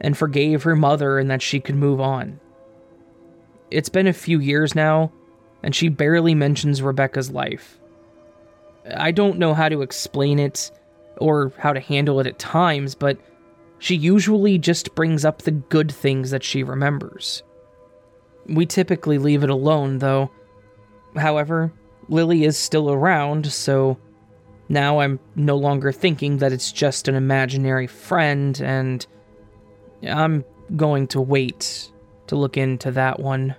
and 0.00 0.16
forgave 0.16 0.62
her 0.62 0.76
mother 0.76 1.18
and 1.18 1.30
that 1.30 1.42
she 1.42 1.60
could 1.60 1.76
move 1.76 2.00
on. 2.00 2.38
It's 3.70 3.88
been 3.88 4.06
a 4.06 4.12
few 4.12 4.38
years 4.38 4.74
now, 4.74 5.12
and 5.62 5.74
she 5.74 5.88
barely 5.88 6.34
mentions 6.34 6.82
Rebecca's 6.82 7.30
life. 7.30 7.79
I 8.96 9.10
don't 9.10 9.38
know 9.38 9.54
how 9.54 9.68
to 9.68 9.82
explain 9.82 10.38
it 10.38 10.70
or 11.18 11.52
how 11.58 11.72
to 11.72 11.80
handle 11.80 12.20
it 12.20 12.26
at 12.26 12.38
times, 12.38 12.94
but 12.94 13.18
she 13.78 13.94
usually 13.94 14.58
just 14.58 14.94
brings 14.94 15.24
up 15.24 15.42
the 15.42 15.50
good 15.50 15.90
things 15.90 16.30
that 16.30 16.44
she 16.44 16.62
remembers. 16.62 17.42
We 18.46 18.66
typically 18.66 19.18
leave 19.18 19.42
it 19.42 19.50
alone, 19.50 19.98
though. 19.98 20.30
However, 21.16 21.72
Lily 22.08 22.44
is 22.44 22.56
still 22.56 22.90
around, 22.90 23.50
so 23.50 23.98
now 24.68 25.00
I'm 25.00 25.18
no 25.34 25.56
longer 25.56 25.92
thinking 25.92 26.38
that 26.38 26.52
it's 26.52 26.72
just 26.72 27.08
an 27.08 27.14
imaginary 27.14 27.86
friend, 27.86 28.60
and 28.60 29.06
I'm 30.02 30.44
going 30.76 31.06
to 31.08 31.20
wait 31.20 31.90
to 32.28 32.36
look 32.36 32.56
into 32.56 32.90
that 32.92 33.20
one. 33.20 33.56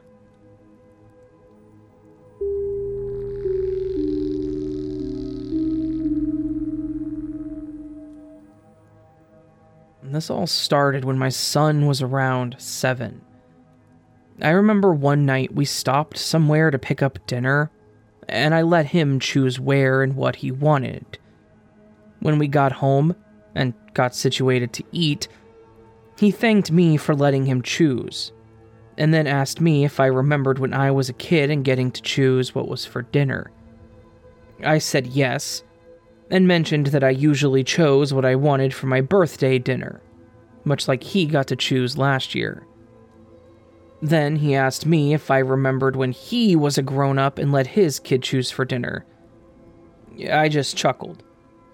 This 10.12 10.30
all 10.30 10.46
started 10.46 11.06
when 11.06 11.18
my 11.18 11.30
son 11.30 11.88
was 11.88 12.02
around 12.02 12.56
seven. 12.60 13.22
I 14.42 14.50
remember 14.50 14.94
one 14.94 15.26
night 15.26 15.56
we 15.56 15.64
stopped 15.64 16.18
somewhere 16.18 16.70
to 16.70 16.78
pick 16.78 17.02
up 17.02 17.26
dinner, 17.28 17.72
and 18.28 18.54
I 18.54 18.62
let 18.62 18.88
him 18.88 19.20
choose 19.20 19.58
where 19.58 20.04
and 20.04 20.16
what 20.18 20.38
he 20.38 20.52
wanted. 20.52 21.18
When 22.20 22.40
we 22.40 22.50
got 22.50 22.74
home 22.74 23.16
and 23.56 23.74
got 23.94 24.14
situated 24.14 24.74
to 24.74 24.84
eat, 24.92 25.30
He 26.20 26.30
thanked 26.30 26.72
me 26.72 26.98
for 26.98 27.16
letting 27.16 27.46
him 27.46 27.62
choose, 27.62 28.32
and 28.98 29.14
then 29.14 29.28
asked 29.28 29.60
me 29.60 29.86
if 29.86 30.00
I 30.00 30.06
remembered 30.06 30.60
when 30.60 30.74
I 30.74 30.92
was 30.92 31.10
a 31.10 31.14
kid 31.14 31.50
and 31.50 31.66
getting 31.66 31.90
to 31.92 32.02
choose 32.02 32.54
what 32.54 32.68
was 32.68 32.86
for 32.86 33.02
dinner. 33.02 33.50
I 34.64 34.78
said 34.78 35.08
yes, 35.08 35.64
and 36.32 36.48
mentioned 36.48 36.88
that 36.88 37.04
I 37.04 37.10
usually 37.10 37.64
chose 37.64 38.14
what 38.14 38.26
I 38.26 38.36
wanted 38.36 38.74
for 38.74 38.88
my 38.88 39.02
birthday 39.02 39.60
dinner, 39.60 40.02
much 40.64 40.88
like 40.88 41.04
he 41.04 41.26
got 41.26 41.48
to 41.48 41.58
choose 41.58 41.98
last 41.98 42.34
year. 42.34 42.66
Then 44.02 44.38
he 44.38 44.56
asked 44.56 44.86
me 44.86 45.14
if 45.14 45.30
I 45.30 45.40
remembered 45.40 45.96
when 45.96 46.14
he 46.14 46.56
was 46.56 46.78
a 46.78 46.82
grown 46.82 47.20
up 47.20 47.38
and 47.38 47.52
let 47.52 47.68
his 47.68 48.00
kid 48.00 48.24
choose 48.24 48.50
for 48.50 48.66
dinner. 48.66 49.06
I 50.32 50.50
just 50.50 50.78
chuckled 50.78 51.22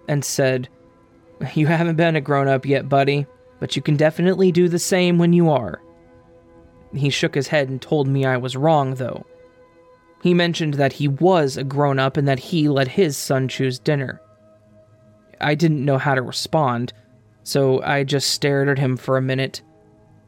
and 0.09 0.25
said, 0.25 0.67
You 1.53 1.67
haven't 1.67 1.95
been 1.95 2.15
a 2.15 2.21
grown 2.21 2.47
up 2.47 2.65
yet, 2.65 2.89
buddy, 2.89 3.27
but 3.59 3.75
you 3.75 3.81
can 3.81 3.95
definitely 3.95 4.51
do 4.51 4.67
the 4.67 4.79
same 4.79 5.19
when 5.19 5.33
you 5.33 5.49
are. 5.51 5.81
He 6.93 7.09
shook 7.09 7.35
his 7.35 7.47
head 7.47 7.69
and 7.69 7.81
told 7.81 8.07
me 8.07 8.25
I 8.25 8.37
was 8.37 8.57
wrong, 8.57 8.95
though. 8.95 9.25
He 10.23 10.33
mentioned 10.33 10.73
that 10.75 10.93
he 10.93 11.07
was 11.07 11.57
a 11.57 11.63
grown 11.63 11.99
up 11.99 12.17
and 12.17 12.27
that 12.27 12.39
he 12.39 12.67
let 12.67 12.87
his 12.87 13.15
son 13.15 13.47
choose 13.47 13.77
dinner. 13.77 14.19
I 15.39 15.55
didn't 15.55 15.85
know 15.85 15.97
how 15.97 16.15
to 16.15 16.21
respond, 16.21 16.93
so 17.43 17.81
I 17.81 18.03
just 18.03 18.29
stared 18.31 18.69
at 18.69 18.79
him 18.79 18.97
for 18.97 19.17
a 19.17 19.21
minute. 19.21 19.61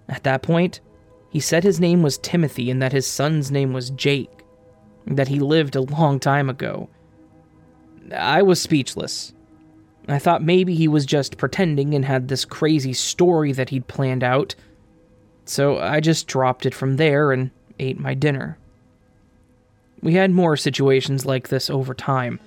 At 0.07 0.23
that 0.23 0.41
point, 0.41 0.79
he 1.29 1.39
said 1.39 1.63
his 1.63 1.79
name 1.79 2.01
was 2.01 2.17
Timothy 2.17 2.71
and 2.71 2.81
that 2.81 2.91
his 2.91 3.05
son's 3.05 3.51
name 3.51 3.73
was 3.73 3.91
Jake, 3.91 4.43
that 5.05 5.27
he 5.27 5.39
lived 5.39 5.75
a 5.75 5.81
long 5.81 6.19
time 6.19 6.49
ago. 6.49 6.89
I 8.15 8.41
was 8.41 8.61
speechless. 8.61 9.33
I 10.07 10.17
thought 10.17 10.43
maybe 10.43 10.73
he 10.73 10.87
was 10.87 11.05
just 11.05 11.37
pretending 11.37 11.93
and 11.93 12.03
had 12.03 12.27
this 12.27 12.45
crazy 12.45 12.93
story 12.93 13.51
that 13.51 13.69
he'd 13.69 13.87
planned 13.87 14.23
out, 14.23 14.55
so 15.45 15.77
I 15.77 15.99
just 15.99 16.27
dropped 16.27 16.65
it 16.65 16.73
from 16.73 16.97
there 16.97 17.31
and 17.31 17.51
ate 17.77 17.99
my 17.99 18.15
dinner. 18.15 18.57
We 20.01 20.13
had 20.13 20.31
more 20.31 20.57
situations 20.57 21.25
like 21.25 21.49
this 21.49 21.69
over 21.69 21.93
time. 21.93 22.39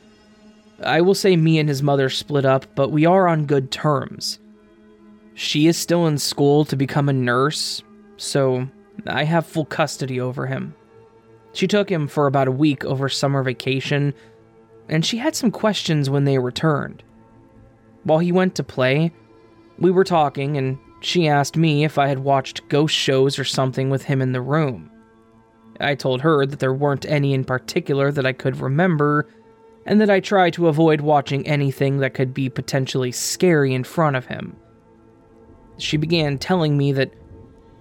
I 0.84 1.00
will 1.00 1.14
say 1.14 1.36
me 1.36 1.58
and 1.58 1.68
his 1.68 1.82
mother 1.82 2.08
split 2.08 2.44
up, 2.44 2.66
but 2.74 2.90
we 2.90 3.06
are 3.06 3.28
on 3.28 3.46
good 3.46 3.70
terms. 3.70 4.38
She 5.34 5.66
is 5.66 5.76
still 5.76 6.06
in 6.06 6.18
school 6.18 6.64
to 6.66 6.76
become 6.76 7.08
a 7.08 7.12
nurse, 7.12 7.82
so 8.16 8.68
I 9.06 9.24
have 9.24 9.46
full 9.46 9.64
custody 9.64 10.20
over 10.20 10.46
him. 10.46 10.74
She 11.52 11.66
took 11.66 11.90
him 11.90 12.06
for 12.08 12.26
about 12.26 12.48
a 12.48 12.52
week 12.52 12.84
over 12.84 13.08
summer 13.08 13.42
vacation, 13.42 14.14
and 14.88 15.04
she 15.04 15.18
had 15.18 15.34
some 15.34 15.50
questions 15.50 16.10
when 16.10 16.24
they 16.24 16.38
returned. 16.38 17.02
While 18.04 18.18
he 18.18 18.32
went 18.32 18.54
to 18.56 18.64
play, 18.64 19.12
we 19.78 19.90
were 19.90 20.04
talking, 20.04 20.56
and 20.56 20.78
she 21.00 21.28
asked 21.28 21.56
me 21.56 21.84
if 21.84 21.98
I 21.98 22.08
had 22.08 22.20
watched 22.20 22.68
ghost 22.68 22.94
shows 22.94 23.38
or 23.38 23.44
something 23.44 23.90
with 23.90 24.04
him 24.04 24.22
in 24.22 24.32
the 24.32 24.40
room. 24.40 24.90
I 25.80 25.94
told 25.94 26.20
her 26.20 26.46
that 26.46 26.58
there 26.58 26.74
weren't 26.74 27.06
any 27.06 27.34
in 27.34 27.44
particular 27.44 28.12
that 28.12 28.26
I 28.26 28.32
could 28.32 28.60
remember, 28.60 29.28
and 29.86 30.00
that 30.00 30.10
I 30.10 30.20
try 30.20 30.50
to 30.50 30.68
avoid 30.68 31.00
watching 31.00 31.46
anything 31.46 31.98
that 31.98 32.14
could 32.14 32.32
be 32.32 32.48
potentially 32.48 33.12
scary 33.12 33.74
in 33.74 33.84
front 33.84 34.16
of 34.16 34.26
him. 34.26 34.56
She 35.78 35.96
began 35.96 36.38
telling 36.38 36.76
me 36.76 36.92
that 36.92 37.12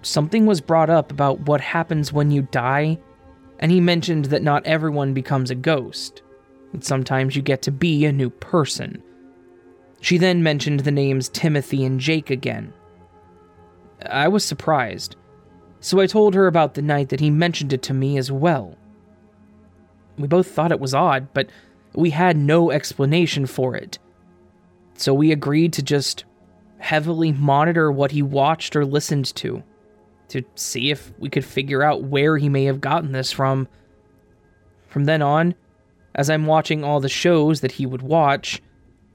something 0.02 0.46
was 0.46 0.60
brought 0.60 0.90
up 0.90 1.12
about 1.12 1.40
what 1.40 1.60
happens 1.60 2.12
when 2.12 2.30
you 2.30 2.42
die, 2.42 2.98
and 3.58 3.70
he 3.70 3.80
mentioned 3.80 4.26
that 4.26 4.42
not 4.42 4.66
everyone 4.66 5.14
becomes 5.14 5.50
a 5.50 5.54
ghost, 5.54 6.22
that 6.72 6.84
sometimes 6.84 7.36
you 7.36 7.42
get 7.42 7.62
to 7.62 7.70
be 7.70 8.04
a 8.04 8.12
new 8.12 8.30
person. 8.30 9.02
She 10.00 10.18
then 10.18 10.42
mentioned 10.42 10.80
the 10.80 10.90
names 10.90 11.28
Timothy 11.28 11.84
and 11.84 12.00
Jake 12.00 12.30
again. 12.30 12.72
I 14.04 14.26
was 14.26 14.44
surprised, 14.44 15.14
so 15.78 16.00
I 16.00 16.06
told 16.06 16.34
her 16.34 16.48
about 16.48 16.74
the 16.74 16.82
night 16.82 17.10
that 17.10 17.20
he 17.20 17.30
mentioned 17.30 17.72
it 17.72 17.82
to 17.84 17.94
me 17.94 18.18
as 18.18 18.32
well. 18.32 18.76
We 20.18 20.26
both 20.26 20.48
thought 20.48 20.72
it 20.72 20.80
was 20.80 20.94
odd, 20.94 21.28
but 21.32 21.48
we 21.94 22.10
had 22.10 22.36
no 22.36 22.70
explanation 22.70 23.46
for 23.46 23.76
it. 23.76 23.98
So 24.94 25.12
we 25.14 25.32
agreed 25.32 25.72
to 25.74 25.82
just 25.82 26.24
heavily 26.78 27.32
monitor 27.32 27.90
what 27.90 28.10
he 28.10 28.22
watched 28.22 28.74
or 28.74 28.84
listened 28.84 29.34
to, 29.36 29.62
to 30.28 30.42
see 30.54 30.90
if 30.90 31.12
we 31.18 31.28
could 31.28 31.44
figure 31.44 31.82
out 31.82 32.02
where 32.02 32.38
he 32.38 32.48
may 32.48 32.64
have 32.64 32.80
gotten 32.80 33.12
this 33.12 33.32
from. 33.32 33.68
From 34.88 35.04
then 35.04 35.22
on, 35.22 35.54
as 36.14 36.28
I'm 36.28 36.46
watching 36.46 36.84
all 36.84 37.00
the 37.00 37.08
shows 37.08 37.60
that 37.60 37.72
he 37.72 37.86
would 37.86 38.02
watch, 38.02 38.60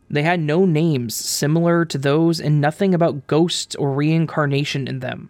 they 0.10 0.24
had 0.24 0.40
no 0.40 0.66
names 0.66 1.16
similar 1.16 1.84
to 1.86 1.98
those 1.98 2.40
and 2.40 2.62
nothing 2.62 2.94
about 2.94 3.28
ghosts 3.28 3.76
or 3.76 3.92
reincarnation 3.92 4.88
in 4.88 5.00
them. 5.00 5.30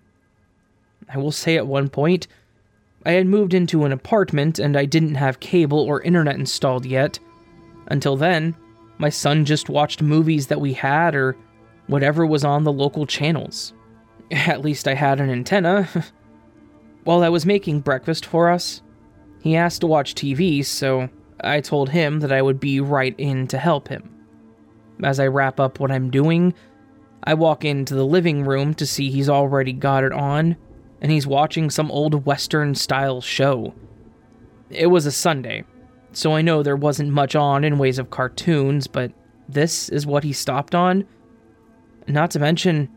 I 1.10 1.18
will 1.18 1.32
say 1.32 1.58
at 1.58 1.68
one 1.68 1.90
point, 1.90 2.28
I 3.06 3.12
had 3.12 3.26
moved 3.26 3.54
into 3.54 3.86
an 3.86 3.92
apartment 3.92 4.60
and 4.60 4.78
I 4.78 4.86
didn't 4.86 5.16
have 5.16 5.40
cable 5.40 5.80
or 5.80 6.02
internet 6.02 6.36
installed 6.36 6.86
yet. 6.86 7.20
Until 7.88 8.18
then, 8.18 8.56
my 8.98 9.10
son 9.10 9.46
just 9.46 9.70
watched 9.70 10.02
movies 10.02 10.48
that 10.48 10.62
we 10.62 10.74
had 10.74 11.16
or 11.16 11.38
whatever 11.88 12.26
was 12.26 12.44
on 12.44 12.64
the 12.64 12.72
local 12.72 13.06
channels. 13.06 13.74
At 14.32 14.62
least 14.62 14.88
I 14.88 14.94
had 14.94 15.20
an 15.20 15.30
antenna. 15.30 15.88
While 17.04 17.24
I 17.24 17.30
was 17.30 17.46
making 17.46 17.82
breakfast 17.82 18.26
for 18.26 18.50
us, 18.50 18.82
he 19.42 19.56
asked 19.56 19.82
to 19.82 19.88
watch 19.88 20.16
TV, 20.16 20.66
so 20.66 21.10
I 21.42 21.62
told 21.62 21.90
him 21.90 22.20
that 22.20 22.32
I 22.32 22.42
would 22.42 22.60
be 22.60 22.82
right 22.82 23.16
in 23.18 23.48
to 23.48 23.58
help 23.58 23.88
him. 23.88 24.14
As 25.04 25.20
I 25.20 25.28
wrap 25.28 25.60
up 25.60 25.80
what 25.80 25.92
I'm 25.92 26.10
doing, 26.10 26.54
I 27.24 27.36
walk 27.36 27.64
into 27.64 27.94
the 27.94 28.06
living 28.06 28.44
room 28.44 28.74
to 28.76 28.86
see 28.86 29.10
he's 29.10 29.30
already 29.30 29.74
got 29.74 30.04
it 30.04 30.12
on, 30.12 30.58
and 31.02 31.12
he's 31.12 31.28
watching 31.28 31.70
some 31.70 31.92
old 31.92 32.26
Western 32.26 32.76
style 32.76 33.22
show. 33.22 33.74
It 34.70 34.88
was 34.88 35.06
a 35.06 35.12
Sunday, 35.12 35.64
so 36.18 36.34
I 36.34 36.42
know 36.42 36.64
there 36.64 36.76
wasn't 36.76 37.12
much 37.12 37.36
on 37.36 37.64
in 37.64 37.78
ways 37.78 38.00
of 38.00 38.10
cartoons, 38.10 38.88
but 38.88 39.12
this 39.48 39.88
is 39.90 40.08
what 40.08 40.24
he 40.24 40.34
stopped 40.34 40.74
on. 40.74 41.06
Not 42.08 42.32
to 42.32 42.40
mention, 42.40 42.90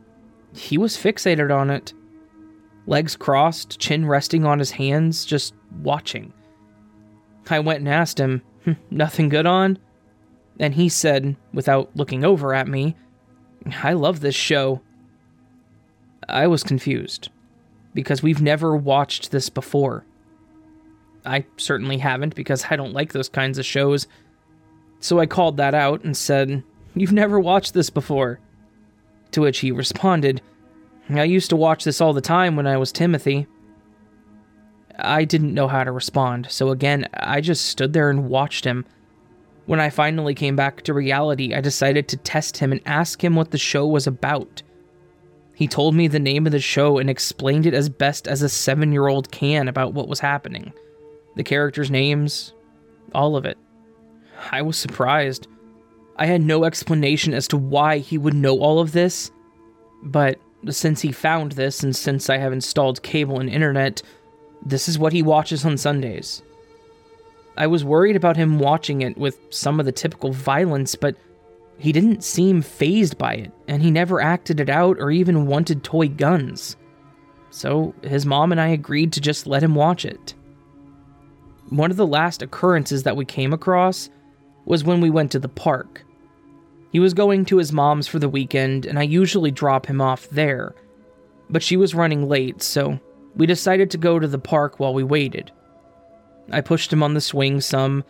he 0.54 0.78
was 0.78 0.96
fixated 0.96 1.54
on 1.54 1.68
it. 1.68 1.92
Legs 2.86 3.16
crossed, 3.16 3.78
chin 3.78 4.06
resting 4.06 4.46
on 4.46 4.58
his 4.58 4.70
hands, 4.70 5.26
just 5.26 5.52
watching. 5.82 6.32
I 7.50 7.58
went 7.58 7.80
and 7.80 7.90
asked 7.90 8.18
him, 8.18 8.40
hmm, 8.64 8.72
Nothing 8.90 9.28
good 9.28 9.44
on? 9.44 9.78
And 10.58 10.72
he 10.72 10.88
said, 10.88 11.36
without 11.52 11.90
looking 11.94 12.24
over 12.24 12.54
at 12.54 12.68
me, 12.68 12.96
I 13.82 13.92
love 13.92 14.20
this 14.20 14.34
show. 14.34 14.80
I 16.26 16.46
was 16.46 16.62
confused, 16.62 17.28
because 17.92 18.22
we've 18.22 18.40
never 18.40 18.74
watched 18.74 19.30
this 19.30 19.50
before. 19.50 20.06
I 21.24 21.44
certainly 21.56 21.98
haven't 21.98 22.34
because 22.34 22.64
I 22.70 22.76
don't 22.76 22.94
like 22.94 23.12
those 23.12 23.28
kinds 23.28 23.58
of 23.58 23.66
shows. 23.66 24.06
So 25.00 25.18
I 25.18 25.26
called 25.26 25.56
that 25.56 25.74
out 25.74 26.04
and 26.04 26.16
said, 26.16 26.62
You've 26.94 27.12
never 27.12 27.38
watched 27.38 27.74
this 27.74 27.90
before. 27.90 28.40
To 29.32 29.42
which 29.42 29.60
he 29.60 29.70
responded, 29.70 30.42
I 31.08 31.24
used 31.24 31.50
to 31.50 31.56
watch 31.56 31.84
this 31.84 32.00
all 32.00 32.12
the 32.12 32.20
time 32.20 32.56
when 32.56 32.66
I 32.66 32.76
was 32.76 32.92
Timothy. 32.92 33.46
I 34.98 35.24
didn't 35.24 35.54
know 35.54 35.68
how 35.68 35.84
to 35.84 35.92
respond, 35.92 36.48
so 36.50 36.70
again, 36.70 37.08
I 37.14 37.40
just 37.40 37.66
stood 37.66 37.92
there 37.92 38.10
and 38.10 38.28
watched 38.28 38.64
him. 38.64 38.84
When 39.66 39.80
I 39.80 39.88
finally 39.88 40.34
came 40.34 40.56
back 40.56 40.82
to 40.82 40.94
reality, 40.94 41.54
I 41.54 41.60
decided 41.60 42.08
to 42.08 42.16
test 42.18 42.58
him 42.58 42.72
and 42.72 42.80
ask 42.86 43.22
him 43.22 43.34
what 43.34 43.50
the 43.50 43.58
show 43.58 43.86
was 43.86 44.06
about. 44.06 44.62
He 45.54 45.68
told 45.68 45.94
me 45.94 46.08
the 46.08 46.18
name 46.18 46.44
of 46.44 46.52
the 46.52 46.60
show 46.60 46.98
and 46.98 47.08
explained 47.08 47.66
it 47.66 47.74
as 47.74 47.88
best 47.88 48.26
as 48.26 48.42
a 48.42 48.48
seven 48.48 48.92
year 48.92 49.08
old 49.08 49.30
can 49.30 49.68
about 49.68 49.94
what 49.94 50.08
was 50.08 50.20
happening 50.20 50.72
the 51.36 51.44
characters' 51.44 51.90
names, 51.90 52.54
all 53.14 53.36
of 53.36 53.44
it. 53.44 53.58
I 54.50 54.62
was 54.62 54.76
surprised. 54.76 55.46
I 56.16 56.26
had 56.26 56.42
no 56.42 56.64
explanation 56.64 57.34
as 57.34 57.48
to 57.48 57.56
why 57.56 57.98
he 57.98 58.18
would 58.18 58.34
know 58.34 58.58
all 58.60 58.80
of 58.80 58.92
this, 58.92 59.30
but 60.02 60.38
since 60.68 61.00
he 61.00 61.12
found 61.12 61.52
this 61.52 61.82
and 61.82 61.94
since 61.94 62.28
I 62.28 62.36
have 62.38 62.52
installed 62.52 63.02
cable 63.02 63.40
and 63.40 63.48
internet, 63.48 64.02
this 64.64 64.88
is 64.88 64.98
what 64.98 65.12
he 65.12 65.22
watches 65.22 65.64
on 65.64 65.78
Sundays. 65.78 66.42
I 67.56 67.66
was 67.66 67.84
worried 67.84 68.16
about 68.16 68.36
him 68.36 68.58
watching 68.58 69.02
it 69.02 69.16
with 69.16 69.38
some 69.50 69.80
of 69.80 69.86
the 69.86 69.92
typical 69.92 70.32
violence, 70.32 70.94
but 70.94 71.16
he 71.78 71.92
didn't 71.92 72.22
seem 72.22 72.60
fazed 72.60 73.16
by 73.16 73.34
it, 73.34 73.52
and 73.66 73.82
he 73.82 73.90
never 73.90 74.20
acted 74.20 74.60
it 74.60 74.68
out 74.68 74.98
or 74.98 75.10
even 75.10 75.46
wanted 75.46 75.82
toy 75.82 76.08
guns. 76.08 76.76
So 77.50 77.94
his 78.02 78.26
mom 78.26 78.52
and 78.52 78.60
I 78.60 78.68
agreed 78.68 79.12
to 79.14 79.20
just 79.20 79.46
let 79.46 79.62
him 79.62 79.74
watch 79.74 80.04
it. 80.04 80.34
One 81.70 81.90
of 81.90 81.96
the 81.96 82.06
last 82.06 82.42
occurrences 82.42 83.04
that 83.04 83.16
we 83.16 83.24
came 83.24 83.52
across 83.52 84.10
was 84.64 84.84
when 84.84 85.00
we 85.00 85.08
went 85.08 85.32
to 85.32 85.38
the 85.38 85.48
park. 85.48 86.04
He 86.92 86.98
was 86.98 87.14
going 87.14 87.44
to 87.46 87.58
his 87.58 87.72
mom's 87.72 88.08
for 88.08 88.18
the 88.18 88.28
weekend, 88.28 88.86
and 88.86 88.98
I 88.98 89.04
usually 89.04 89.52
drop 89.52 89.86
him 89.86 90.00
off 90.00 90.28
there. 90.30 90.74
But 91.48 91.62
she 91.62 91.76
was 91.76 91.94
running 91.94 92.28
late, 92.28 92.60
so 92.62 92.98
we 93.36 93.46
decided 93.46 93.90
to 93.92 93.98
go 93.98 94.18
to 94.18 94.26
the 94.26 94.38
park 94.38 94.80
while 94.80 94.92
we 94.92 95.04
waited. 95.04 95.52
I 96.50 96.60
pushed 96.60 96.92
him 96.92 97.02
on 97.02 97.14
the 97.14 97.20
swing 97.20 97.60
some, 97.60 98.04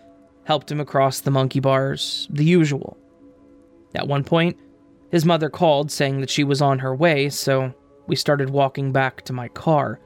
helped 0.45 0.73
him 0.73 0.81
across 0.81 1.21
the 1.21 1.31
monkey 1.31 1.61
bars, 1.61 2.27
the 2.31 2.45
usual. 2.45 2.97
At 3.95 4.09
one 4.09 4.25
point, 4.25 4.57
his 5.11 5.27
mother 5.27 5.51
called 5.51 5.91
saying 5.91 6.21
that 6.21 6.31
she 6.31 6.45
was 6.45 6.63
on 6.63 6.79
her 6.79 6.95
way, 6.95 7.29
so 7.29 7.75
we 8.07 8.17
started 8.17 8.49
walking 8.49 8.93
back 8.93 9.23
to 9.23 9.35
my 9.35 9.49
car. 9.49 10.01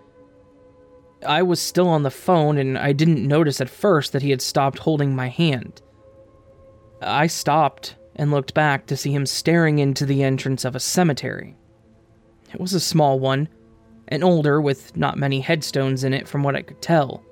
I 1.26 1.43
was 1.43 1.61
still 1.61 1.88
on 1.88 2.02
the 2.02 2.11
phone 2.11 2.59
and 2.59 2.78
I 2.78 2.93
didn't 2.93 3.26
notice 3.26 3.61
at 3.61 3.71
first 3.71 4.12
that 4.12 4.23
he 4.23 4.31
had 4.31 4.43
stopped 4.43 4.78
holding 4.78 5.14
my 5.14 5.28
hand. 5.28 5.81
I 7.00 7.26
stopped 7.26 7.97
and 8.16 8.31
looked 8.31 8.54
back 8.54 8.87
to 8.87 8.97
see 8.97 9.12
him 9.12 9.26
staring 9.26 9.78
into 9.78 10.07
the 10.07 10.23
entrance 10.23 10.64
of 10.64 10.76
a 10.76 10.81
cemetery. 10.81 11.57
It 12.52 12.61
was 12.61 12.73
a 12.73 12.81
small 12.81 13.19
one, 13.19 13.49
and 14.09 14.23
older 14.23 14.61
with 14.61 14.97
not 14.97 15.19
many 15.19 15.40
headstones 15.40 16.04
in 16.04 16.14
it 16.14 16.28
from 16.28 16.43
what 16.43 16.54
I 16.54 16.62
could 16.62 16.81
tell. 16.81 17.23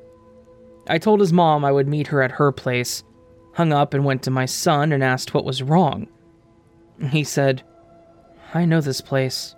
I 0.89 0.99
told 0.99 1.21
his 1.21 1.33
mom 1.33 1.65
I 1.65 1.73
would 1.73 1.87
meet 1.87 2.09
her 2.09 2.23
at 2.23 2.33
her 2.33 2.51
place, 2.51 3.05
hung 3.55 3.73
up 3.73 3.95
and 3.95 4.05
went 4.05 4.23
to 4.25 4.31
my 4.31 4.47
son 4.47 4.93
and 4.93 5.05
asked 5.05 5.33
what 5.33 5.45
was 5.45 5.63
wrong. 5.63 6.09
He 7.11 7.25
said, 7.25 7.63
I 8.55 8.65
know 8.65 8.81
this 8.81 9.01
place. 9.01 9.55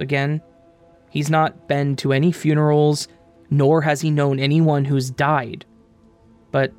Again, 0.00 0.42
he's 1.10 1.30
not 1.30 1.68
been 1.68 1.96
to 1.96 2.12
any 2.12 2.32
funerals, 2.32 3.08
nor 3.50 3.82
has 3.82 4.00
he 4.00 4.10
known 4.10 4.38
anyone 4.38 4.84
who's 4.84 5.10
died. 5.10 5.64
But 6.50 6.72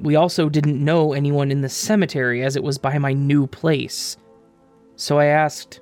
we 0.00 0.16
also 0.16 0.48
didn't 0.48 0.82
know 0.82 1.12
anyone 1.12 1.50
in 1.50 1.60
the 1.60 1.68
cemetery 1.68 2.42
as 2.42 2.56
it 2.56 2.62
was 2.62 2.78
by 2.78 2.98
my 2.98 3.12
new 3.12 3.46
place. 3.46 4.16
So 4.96 5.18
I 5.18 5.26
asked, 5.26 5.80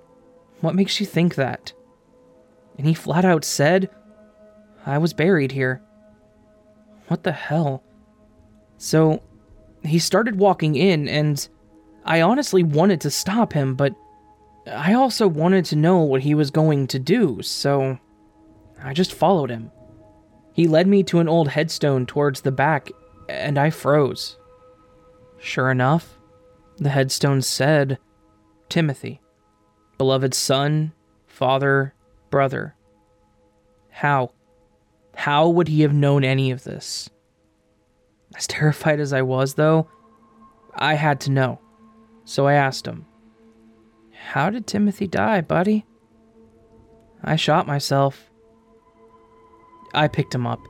What 0.61 0.75
makes 0.75 1.01
you 1.01 1.07
think 1.07 1.35
that? 1.35 1.73
And 2.79 2.87
he 2.87 2.95
flat 2.95 3.25
out 3.25 3.45
said, 3.45 3.91
I 4.85 4.99
was 4.99 5.13
buried 5.13 5.53
here. 5.53 5.83
What 7.09 7.23
the 7.23 7.33
hell? 7.33 7.83
So 8.79 9.23
he 9.83 9.99
started 9.99 10.37
walking 10.37 10.77
in, 10.77 11.09
and 11.09 11.47
I 12.05 12.21
honestly 12.21 12.63
wanted 12.63 13.01
to 13.03 13.11
stop 13.11 13.53
him, 13.53 13.75
but 13.75 13.95
I 14.67 14.95
also 14.95 15.29
wanted 15.29 15.65
to 15.67 15.77
know 15.77 15.99
what 15.99 16.23
he 16.23 16.35
was 16.35 16.51
going 16.51 16.87
to 16.89 16.99
do, 16.99 17.41
so 17.43 17.99
I 18.83 18.93
just 18.93 19.13
followed 19.13 19.51
him. 19.51 19.71
He 20.57 20.67
led 20.67 20.87
me 20.87 21.03
to 21.03 21.19
an 21.19 21.29
old 21.29 21.49
headstone 21.49 22.07
towards 22.07 22.41
the 22.41 22.51
back, 22.51 22.91
and 23.29 23.59
I 23.59 23.69
froze. 23.69 24.39
Sure 25.37 25.71
enough, 25.71 26.19
the 26.79 26.89
headstone 26.89 27.43
said 27.43 27.99
Timothy, 28.71 29.21
beloved 29.99 30.33
son, 30.33 30.93
father, 31.27 31.93
brother. 32.31 32.75
How? 33.91 34.33
How 35.15 35.47
would 35.47 35.69
he 35.69 35.83
have 35.83 35.93
known 35.93 36.25
any 36.25 36.51
of 36.51 36.65
this? 36.65 37.11
As 38.35 38.47
terrified 38.47 38.99
as 38.99 39.13
I 39.13 39.21
was, 39.21 39.57
though, 39.57 39.89
I 40.75 40.95
had 40.95 41.21
to 41.21 41.31
know. 41.31 41.61
So 42.25 42.47
I 42.47 42.55
asked 42.55 42.87
him, 42.87 43.05
How 44.31 44.49
did 44.49 44.67
Timothy 44.67 45.07
die, 45.07 45.43
buddy? 45.43 45.85
I 47.23 47.37
shot 47.37 47.67
myself. 47.67 48.26
I 49.97 50.09
picked 50.09 50.35
him 50.35 50.47
up, 50.47 50.61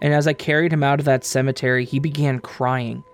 and 0.00 0.14
as 0.14 0.26
I 0.26 0.32
carried 0.32 0.72
him 0.72 0.82
out 0.82 1.00
of 1.00 1.04
that 1.04 1.24
cemetery, 1.24 1.84
he 1.84 1.98
began 1.98 2.38
crying. 2.38 3.04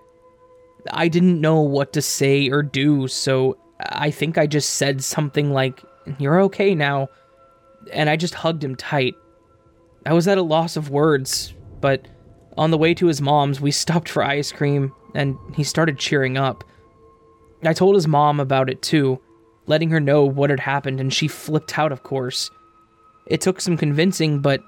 I 0.91 1.07
didn't 1.07 1.41
know 1.41 1.59
what 1.59 1.93
to 1.93 2.01
say 2.01 2.49
or 2.49 2.63
do, 2.63 3.07
so 3.07 3.57
I 3.79 4.11
think 4.11 4.37
I 4.37 4.47
just 4.47 4.75
said 4.75 5.03
something 5.03 5.51
like, 5.51 5.83
You're 6.17 6.41
okay 6.43 6.73
now. 6.73 7.09
And 7.91 8.09
I 8.09 8.15
just 8.15 8.33
hugged 8.33 8.63
him 8.63 8.75
tight. 8.75 9.15
I 10.05 10.13
was 10.13 10.27
at 10.27 10.37
a 10.37 10.43
loss 10.43 10.77
of 10.77 10.89
words, 10.89 11.53
but 11.81 12.07
on 12.57 12.71
the 12.71 12.77
way 12.77 12.93
to 12.93 13.07
his 13.07 13.21
mom's, 13.21 13.59
we 13.59 13.71
stopped 13.83 14.09
for 14.09 14.23
ice 14.23 14.51
cream, 14.51 14.93
and 15.13 15.37
he 15.55 15.63
started 15.63 15.99
cheering 15.99 16.37
up. 16.37 16.63
I 17.63 17.73
told 17.73 17.95
his 17.95 18.07
mom 18.07 18.39
about 18.39 18.69
it 18.69 18.81
too, 18.81 19.19
letting 19.65 19.89
her 19.89 19.99
know 19.99 20.23
what 20.23 20.49
had 20.49 20.59
happened, 20.59 20.99
and 20.99 21.13
she 21.13 21.27
flipped 21.27 21.77
out, 21.77 21.91
of 21.91 22.03
course. 22.03 22.49
It 23.25 23.41
took 23.41 23.59
some 23.59 23.77
convincing, 23.77 24.39
but 24.39 24.61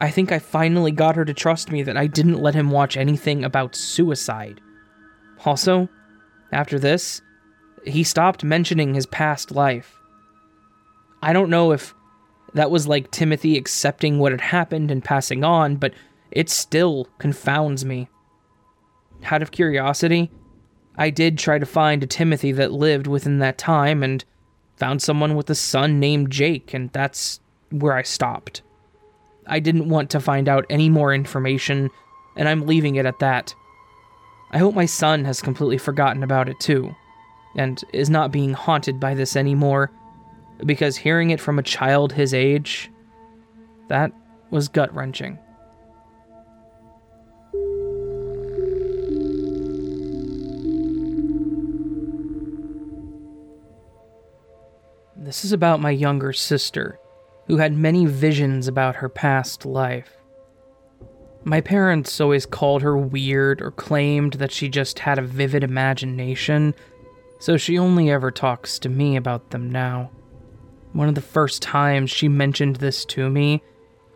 I 0.00 0.10
think 0.10 0.30
I 0.30 0.38
finally 0.38 0.92
got 0.92 1.16
her 1.16 1.24
to 1.24 1.34
trust 1.34 1.70
me 1.72 1.82
that 1.82 1.96
I 1.96 2.06
didn't 2.06 2.42
let 2.42 2.54
him 2.54 2.70
watch 2.70 2.96
anything 2.96 3.44
about 3.44 3.74
suicide. 3.74 4.60
Also, 5.44 5.88
after 6.52 6.78
this, 6.78 7.20
he 7.84 8.04
stopped 8.04 8.44
mentioning 8.44 8.94
his 8.94 9.06
past 9.06 9.50
life. 9.50 9.94
I 11.22 11.32
don't 11.32 11.50
know 11.50 11.72
if 11.72 11.94
that 12.54 12.70
was 12.70 12.86
like 12.86 13.10
Timothy 13.10 13.56
accepting 13.56 14.18
what 14.18 14.32
had 14.32 14.40
happened 14.40 14.90
and 14.90 15.04
passing 15.04 15.42
on, 15.42 15.76
but 15.76 15.94
it 16.30 16.48
still 16.48 17.08
confounds 17.18 17.84
me. 17.84 18.08
Out 19.30 19.42
of 19.42 19.50
curiosity, 19.50 20.30
I 20.96 21.10
did 21.10 21.38
try 21.38 21.58
to 21.58 21.66
find 21.66 22.02
a 22.02 22.06
Timothy 22.06 22.52
that 22.52 22.72
lived 22.72 23.06
within 23.06 23.38
that 23.40 23.58
time 23.58 24.02
and 24.02 24.24
found 24.76 25.02
someone 25.02 25.34
with 25.34 25.50
a 25.50 25.54
son 25.54 25.98
named 25.98 26.30
Jake, 26.30 26.72
and 26.72 26.90
that's 26.92 27.40
where 27.70 27.94
I 27.94 28.02
stopped. 28.02 28.62
I 29.48 29.60
didn't 29.60 29.88
want 29.88 30.10
to 30.10 30.20
find 30.20 30.48
out 30.48 30.66
any 30.68 30.88
more 30.88 31.14
information, 31.14 31.90
and 32.36 32.48
I'm 32.48 32.66
leaving 32.66 32.96
it 32.96 33.06
at 33.06 33.18
that. 33.20 33.54
I 34.50 34.58
hope 34.58 34.74
my 34.74 34.86
son 34.86 35.24
has 35.24 35.40
completely 35.40 35.78
forgotten 35.78 36.22
about 36.22 36.48
it 36.48 36.60
too, 36.60 36.94
and 37.56 37.82
is 37.92 38.10
not 38.10 38.32
being 38.32 38.52
haunted 38.52 39.00
by 39.00 39.14
this 39.14 39.36
anymore, 39.36 39.90
because 40.64 40.96
hearing 40.96 41.30
it 41.30 41.40
from 41.40 41.58
a 41.58 41.62
child 41.62 42.12
his 42.12 42.34
age, 42.34 42.90
that 43.88 44.12
was 44.50 44.68
gut 44.68 44.94
wrenching. 44.94 45.38
This 55.16 55.44
is 55.44 55.52
about 55.52 55.80
my 55.80 55.90
younger 55.90 56.32
sister, 56.32 56.98
who 57.48 57.56
had 57.56 57.72
many 57.72 58.06
visions 58.06 58.68
about 58.68 58.96
her 58.96 59.08
past 59.08 59.66
life. 59.66 60.12
My 61.44 61.60
parents 61.60 62.20
always 62.20 62.44
called 62.44 62.82
her 62.82 62.96
weird 62.96 63.62
or 63.62 63.70
claimed 63.70 64.34
that 64.34 64.52
she 64.52 64.68
just 64.68 64.98
had 64.98 65.18
a 65.18 65.22
vivid 65.22 65.64
imagination, 65.64 66.74
so 67.40 67.56
she 67.56 67.78
only 67.78 68.10
ever 68.10 68.30
talks 68.30 68.78
to 68.80 68.88
me 68.88 69.16
about 69.16 69.50
them 69.50 69.70
now. 69.70 70.10
One 70.92 71.08
of 71.08 71.14
the 71.14 71.20
first 71.20 71.62
times 71.62 72.10
she 72.10 72.28
mentioned 72.28 72.76
this 72.76 73.04
to 73.06 73.30
me 73.30 73.62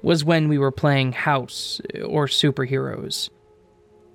was 0.02 0.24
when 0.24 0.48
we 0.48 0.58
were 0.58 0.72
playing 0.72 1.12
House 1.12 1.80
or 2.04 2.26
Superheroes. 2.26 3.30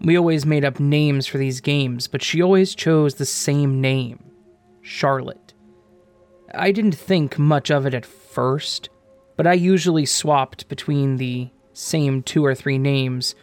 We 0.01 0.17
always 0.17 0.45
made 0.45 0.63
up 0.63 0.79
names 0.79 1.25
for 1.25 1.39
these 1.39 1.61
games, 1.61 2.07
but 2.07 2.21
she 2.21 2.41
always 2.41 2.75
chose 2.75 3.15
the 3.15 3.25
same 3.25 3.81
name 3.81 4.23
Charlotte. 4.81 5.53
I 6.53 6.71
didn't 6.71 6.93
think 6.93 7.39
much 7.39 7.71
of 7.71 7.85
it 7.85 7.93
at 7.93 8.05
first, 8.05 8.89
but 9.37 9.47
I 9.47 9.53
usually 9.53 10.05
swapped 10.05 10.67
between 10.67 11.15
the 11.15 11.49
same 11.71 12.23
two 12.23 12.43
or 12.43 12.55
three 12.55 12.77
names, 12.77 13.35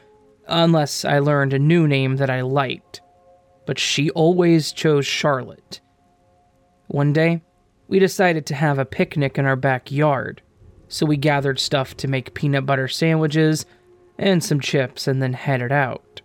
unless 0.46 1.04
I 1.04 1.20
learned 1.20 1.54
a 1.54 1.58
new 1.58 1.86
name 1.86 2.16
that 2.16 2.28
I 2.28 2.42
liked. 2.42 3.00
But 3.64 3.78
she 3.78 4.10
always 4.10 4.72
chose 4.72 5.06
Charlotte. 5.06 5.80
One 6.88 7.12
day, 7.12 7.42
we 7.88 7.98
decided 7.98 8.44
to 8.46 8.54
have 8.54 8.78
a 8.78 8.84
picnic 8.84 9.38
in 9.38 9.46
our 9.46 9.56
backyard, 9.56 10.42
so 10.88 11.06
we 11.06 11.16
gathered 11.16 11.58
stuff 11.58 11.96
to 11.98 12.08
make 12.08 12.34
peanut 12.34 12.66
butter 12.66 12.88
sandwiches 12.88 13.64
and 14.18 14.42
some 14.42 14.60
chips 14.60 15.06
and 15.06 15.22
then 15.22 15.32
headed 15.32 15.72
out. 15.72 16.20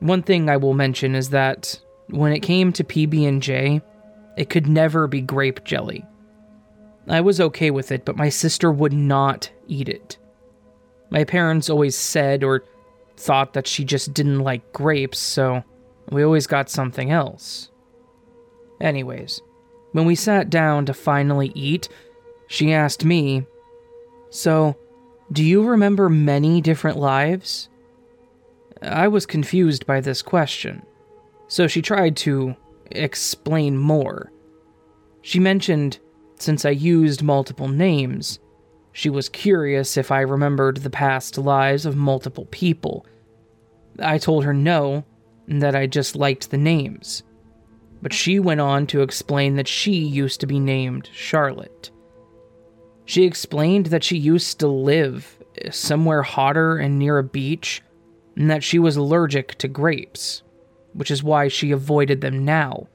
One 0.00 0.22
thing 0.22 0.48
I 0.48 0.56
will 0.56 0.74
mention 0.74 1.14
is 1.14 1.30
that 1.30 1.80
when 2.08 2.32
it 2.32 2.40
came 2.40 2.72
to 2.72 2.84
PB&J, 2.84 3.80
it 4.36 4.50
could 4.50 4.66
never 4.66 5.06
be 5.06 5.20
grape 5.20 5.64
jelly. 5.64 6.04
I 7.08 7.20
was 7.20 7.40
okay 7.40 7.70
with 7.70 7.90
it, 7.90 8.04
but 8.04 8.16
my 8.16 8.28
sister 8.28 8.70
would 8.70 8.92
not 8.92 9.50
eat 9.66 9.88
it. 9.88 10.18
My 11.10 11.24
parents 11.24 11.70
always 11.70 11.96
said 11.96 12.44
or 12.44 12.64
thought 13.16 13.54
that 13.54 13.66
she 13.66 13.84
just 13.84 14.12
didn't 14.12 14.40
like 14.40 14.72
grapes, 14.72 15.18
so 15.18 15.64
we 16.10 16.22
always 16.22 16.46
got 16.46 16.70
something 16.70 17.10
else. 17.10 17.70
Anyways, 18.80 19.40
when 19.92 20.04
we 20.04 20.14
sat 20.14 20.50
down 20.50 20.86
to 20.86 20.94
finally 20.94 21.50
eat, 21.54 21.88
she 22.46 22.72
asked 22.72 23.04
me, 23.04 23.46
So, 24.30 24.76
do 25.32 25.42
you 25.42 25.62
remember 25.62 26.08
many 26.08 26.60
different 26.60 26.98
lives? 26.98 27.68
I 28.82 29.08
was 29.08 29.26
confused 29.26 29.86
by 29.86 30.00
this 30.00 30.22
question, 30.22 30.82
so 31.48 31.66
she 31.66 31.82
tried 31.82 32.16
to 32.18 32.54
explain 32.90 33.76
more. 33.76 34.30
She 35.22 35.40
mentioned, 35.40 35.98
since 36.38 36.64
I 36.64 36.70
used 36.70 37.22
multiple 37.22 37.68
names, 37.68 38.38
she 38.92 39.10
was 39.10 39.28
curious 39.28 39.96
if 39.96 40.10
I 40.10 40.20
remembered 40.20 40.78
the 40.78 40.90
past 40.90 41.38
lives 41.38 41.86
of 41.86 41.96
multiple 41.96 42.46
people. 42.46 43.06
I 43.98 44.18
told 44.18 44.44
her 44.44 44.54
no, 44.54 45.04
and 45.46 45.62
that 45.62 45.74
I 45.74 45.86
just 45.86 46.16
liked 46.16 46.50
the 46.50 46.58
names. 46.58 47.22
But 48.02 48.12
she 48.12 48.38
went 48.38 48.60
on 48.60 48.86
to 48.88 49.02
explain 49.02 49.56
that 49.56 49.68
she 49.68 49.92
used 49.92 50.40
to 50.40 50.46
be 50.46 50.60
named 50.60 51.10
Charlotte. 51.12 51.90
She 53.04 53.24
explained 53.24 53.86
that 53.86 54.04
she 54.04 54.16
used 54.16 54.60
to 54.60 54.68
live 54.68 55.42
somewhere 55.70 56.22
hotter 56.22 56.76
and 56.76 56.98
near 56.98 57.18
a 57.18 57.24
beach, 57.24 57.82
and 58.36 58.50
that 58.50 58.62
she 58.62 58.78
was 58.78 58.96
allergic 58.96 59.56
to 59.58 59.68
grapes 59.68 60.42
which 60.98 61.12
is 61.12 61.22
why 61.22 61.46
she 61.46 61.70
avoided 61.70 62.20
them 62.20 62.44
now. 62.44 62.88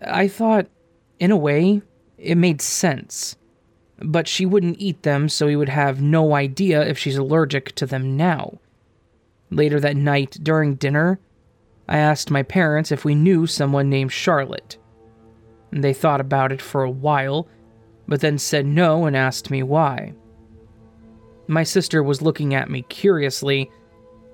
I 0.00 0.28
thought, 0.28 0.66
in 1.18 1.30
a 1.30 1.36
way, 1.36 1.82
it 2.20 2.36
made 2.36 2.60
sense. 2.62 3.36
but 4.02 4.26
she 4.26 4.46
wouldn't 4.46 4.78
eat 4.78 5.02
them, 5.02 5.28
so 5.28 5.46
he 5.46 5.56
would 5.56 5.68
have 5.68 6.00
no 6.00 6.34
idea 6.34 6.82
if 6.82 6.96
she's 6.96 7.18
allergic 7.18 7.74
to 7.74 7.84
them 7.84 8.16
now. 8.16 8.58
Later 9.50 9.78
that 9.80 9.96
night, 9.96 10.38
during 10.42 10.74
dinner, 10.76 11.20
I 11.88 11.98
asked 11.98 12.30
my 12.30 12.42
parents 12.42 12.90
if 12.90 13.04
we 13.04 13.14
knew 13.14 13.46
someone 13.46 13.90
named 13.90 14.12
Charlotte. 14.12 14.78
They 15.70 15.92
thought 15.92 16.20
about 16.20 16.50
it 16.50 16.62
for 16.62 16.82
a 16.82 16.90
while, 16.90 17.46
but 18.08 18.20
then 18.20 18.38
said 18.38 18.64
no 18.64 19.04
and 19.04 19.16
asked 19.16 19.50
me 19.50 19.62
why. 19.62 20.14
My 21.46 21.62
sister 21.62 22.02
was 22.02 22.22
looking 22.22 22.54
at 22.54 22.70
me 22.70 22.82
curiously, 22.88 23.70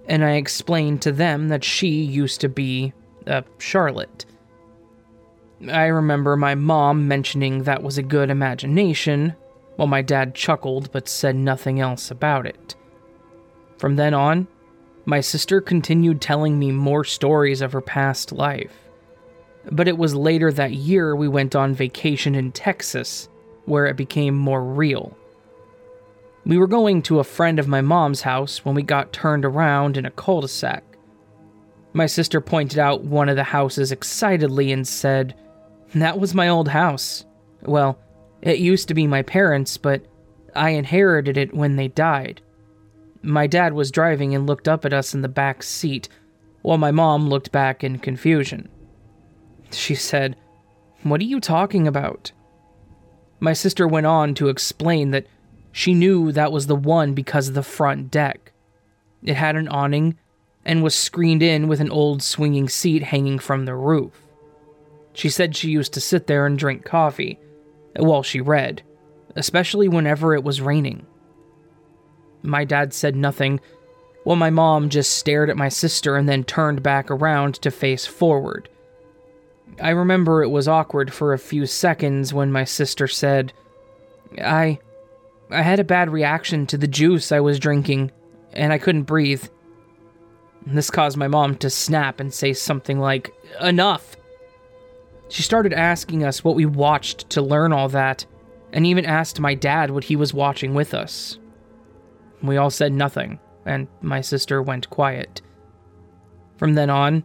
and 0.07 0.22
I 0.22 0.33
explained 0.33 1.03
to 1.03 1.12
them 1.12 1.49
that 1.49 1.64
she 1.64 1.88
used 1.88 2.40
to 2.42 2.49
be 2.49 2.92
a 3.27 3.42
Charlotte. 3.59 4.27
I 5.71 5.87
remember 5.87 6.37
my 6.37 6.55
mom 6.55 7.09
mentioning 7.09 7.62
that 7.62 7.83
was 7.83 7.97
a 7.97 8.03
good 8.03 8.29
imagination, 8.29 9.35
while 9.77 9.88
my 9.88 10.03
dad 10.03 10.35
chuckled 10.35 10.92
but 10.92 11.09
said 11.09 11.35
nothing 11.35 11.81
else 11.81 12.11
about 12.11 12.47
it. 12.47 12.75
From 13.79 13.97
then 13.97 14.12
on, 14.12 14.49
my 15.07 15.21
sister 15.21 15.61
continued 15.61 16.21
telling 16.21 16.59
me 16.59 16.73
more 16.73 17.05
stories 17.05 17.62
of 17.62 17.73
her 17.73 17.81
past 17.81 18.33
life. 18.33 18.73
But 19.71 19.88
it 19.88 19.97
was 19.97 20.14
later 20.14 20.53
that 20.53 20.73
year 20.73 21.16
we 21.16 21.29
went 21.29 21.57
on 21.57 21.75
vacation 21.75 22.35
in 22.35 22.53
Texas 22.53 23.29
where 23.64 23.87
it 23.87 23.97
became 23.97 24.35
more 24.35 24.62
real. 24.62 25.16
We 26.45 26.59
were 26.59 26.69
going 26.69 27.03
to 27.03 27.19
a 27.19 27.25
friend 27.25 27.59
of 27.59 27.66
my 27.66 27.81
mom's 27.81 28.23
house 28.23 28.64
when 28.64 28.75
we 28.75 28.83
got 28.83 29.12
turned 29.12 29.45
around 29.45 29.97
in 29.97 30.07
a 30.07 30.11
cul 30.11 30.42
de 30.42 30.49
sac. 30.49 30.85
My 31.92 32.07
sister 32.07 32.40
pointed 32.40 32.79
out 32.79 33.05
one 33.05 33.29
of 33.29 33.37
the 33.37 33.42
houses 33.42 33.90
excitedly 33.90 34.71
and 34.71 34.87
said, 34.87 35.35
That 35.97 36.21
was 36.21 36.35
my 36.35 36.47
old 36.49 36.69
house. 36.69 37.25
Well, 37.63 37.99
it 38.43 38.59
used 38.59 38.87
to 38.89 38.95
be 38.95 39.07
my 39.07 39.23
parents', 39.23 39.79
but 39.79 40.05
I 40.55 40.71
inherited 40.71 41.39
it 41.39 41.55
when 41.55 41.77
they 41.77 41.89
died. 41.89 42.43
My 43.23 43.47
dad 43.47 43.73
was 43.73 43.91
driving 43.91 44.35
and 44.35 44.47
looked 44.47 44.69
up 44.69 44.85
at 44.85 44.93
us 44.93 45.15
in 45.15 45.23
the 45.23 45.29
back 45.29 45.63
seat, 45.63 46.11
while 46.61 46.77
my 46.77 46.91
mom 46.91 47.31
looked 47.31 47.51
back 47.51 47.83
in 47.83 47.99
confusion. 47.99 48.69
She 49.71 49.95
said, 49.95 50.37
What 51.03 51.23
are 51.23 51.25
you 51.25 51.41
talking 51.41 51.89
about? 51.89 52.31
My 53.41 53.55
sister 53.55 53.89
went 53.89 54.07
on 54.07 54.35
to 54.35 54.49
explain 54.49 55.13
that 55.13 55.27
she 55.73 55.95
knew 55.95 56.31
that 56.31 56.53
was 56.53 56.67
the 56.67 56.77
one 56.77 57.15
because 57.15 57.49
of 57.49 57.55
the 57.55 57.63
front 57.63 58.11
deck. 58.11 58.53
It 59.23 59.37
had 59.37 59.57
an 59.57 59.69
awning 59.69 60.19
and 60.63 60.83
was 60.83 60.95
screened 60.95 61.43
in 61.43 61.69
with 61.69 61.81
an 61.81 61.91
old 61.91 62.23
swinging 62.23 62.69
seat 62.69 63.03
hanging 63.03 63.39
from 63.39 63.65
the 63.65 63.75
roof. 63.75 64.26
She 65.17 65.31
said 65.31 65.57
she 65.57 65.71
used 65.71 65.95
to 65.95 66.01
sit 66.01 66.27
there 66.27 66.45
and 66.45 66.59
drink 66.59 66.85
coffee 66.85 67.39
while 67.97 68.23
she 68.23 68.43
read, 68.43 68.83
especially 69.35 69.89
whenever 69.89 70.35
it 70.35 70.45
was 70.45 70.61
raining. 70.61 71.07
My 72.43 72.67
dad 72.67 72.93
said 72.93 73.17
nothing, 73.17 73.61
while 74.25 74.37
my 74.37 74.51
mom 74.51 74.91
just 74.91 75.17
stared 75.17 75.49
at 75.49 75.57
my 75.57 75.71
sister 75.71 76.17
and 76.17 76.29
then 76.29 76.45
turned 76.45 76.83
back 76.83 77.11
around 77.11 77.55
to 77.63 77.71
face 77.71 78.05
forward. 78.05 78.69
I 79.81 79.91
remember 79.91 80.43
it 80.43 80.51
was 80.51 80.69
awkward 80.69 81.15
for 81.15 81.33
a 81.33 81.39
few 81.39 81.65
seconds 81.65 82.35
when 82.35 82.53
my 82.53 82.65
sister 82.65 83.09
said, 83.09 83.55
I. 84.39 84.81
I 85.51 85.63
had 85.63 85.81
a 85.81 85.85
bad 85.85 86.11
reaction 86.11 86.67
to 86.67 86.77
the 86.77 86.87
juice 86.87 87.33
I 87.33 87.41
was 87.41 87.59
drinking, 87.59 88.11
and 88.53 88.71
I 88.71 88.79
couldn't 88.79 89.05
breathe. 89.05 89.47
This 90.67 90.91
caused 90.91 91.17
my 91.17 91.29
mom 91.29 91.55
to 91.57 91.71
snap 91.71 92.21
and 92.21 92.35
say 92.35 92.53
something 92.53 92.99
like, 92.99 93.33
Enough! 93.63 94.17
She 95.29 95.43
started 95.43 95.73
asking 95.73 96.25
us 96.25 96.45
what 96.45 96.55
we 96.55 96.67
watched 96.67 97.31
to 97.31 97.43
learn 97.43 97.73
all 97.73 97.89
that, 97.89 98.27
and 98.73 98.87
even 98.87 99.05
asked 99.05 99.41
my 99.41 99.55
dad 99.55 99.91
what 99.91 100.05
he 100.05 100.17
was 100.17 100.35
watching 100.35 100.75
with 100.75 100.95
us. 100.95 101.39
We 102.43 102.57
all 102.57 102.71
said 102.71 102.93
nothing, 102.93 103.39
and 103.65 103.89
my 104.01 104.21
sister 104.21 104.62
went 104.62 104.91
quiet. 104.91 105.43
From 106.57 106.75
then 106.75 106.91
on, 106.91 107.25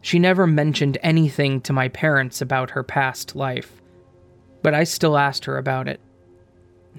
she 0.00 0.18
never 0.18 0.46
mentioned 0.46 0.98
anything 1.02 1.60
to 1.62 1.72
my 1.72 1.88
parents 1.88 2.40
about 2.40 2.70
her 2.70 2.82
past 2.82 3.34
life, 3.34 3.80
but 4.62 4.74
I 4.74 4.84
still 4.84 5.16
asked 5.16 5.44
her 5.46 5.58
about 5.58 5.88
it. 5.88 6.00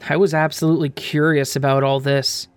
I 0.10 0.18
was 0.18 0.34
absolutely 0.34 0.90
curious 0.90 1.56
about 1.56 1.84
all 1.84 2.00
this, 2.00 2.48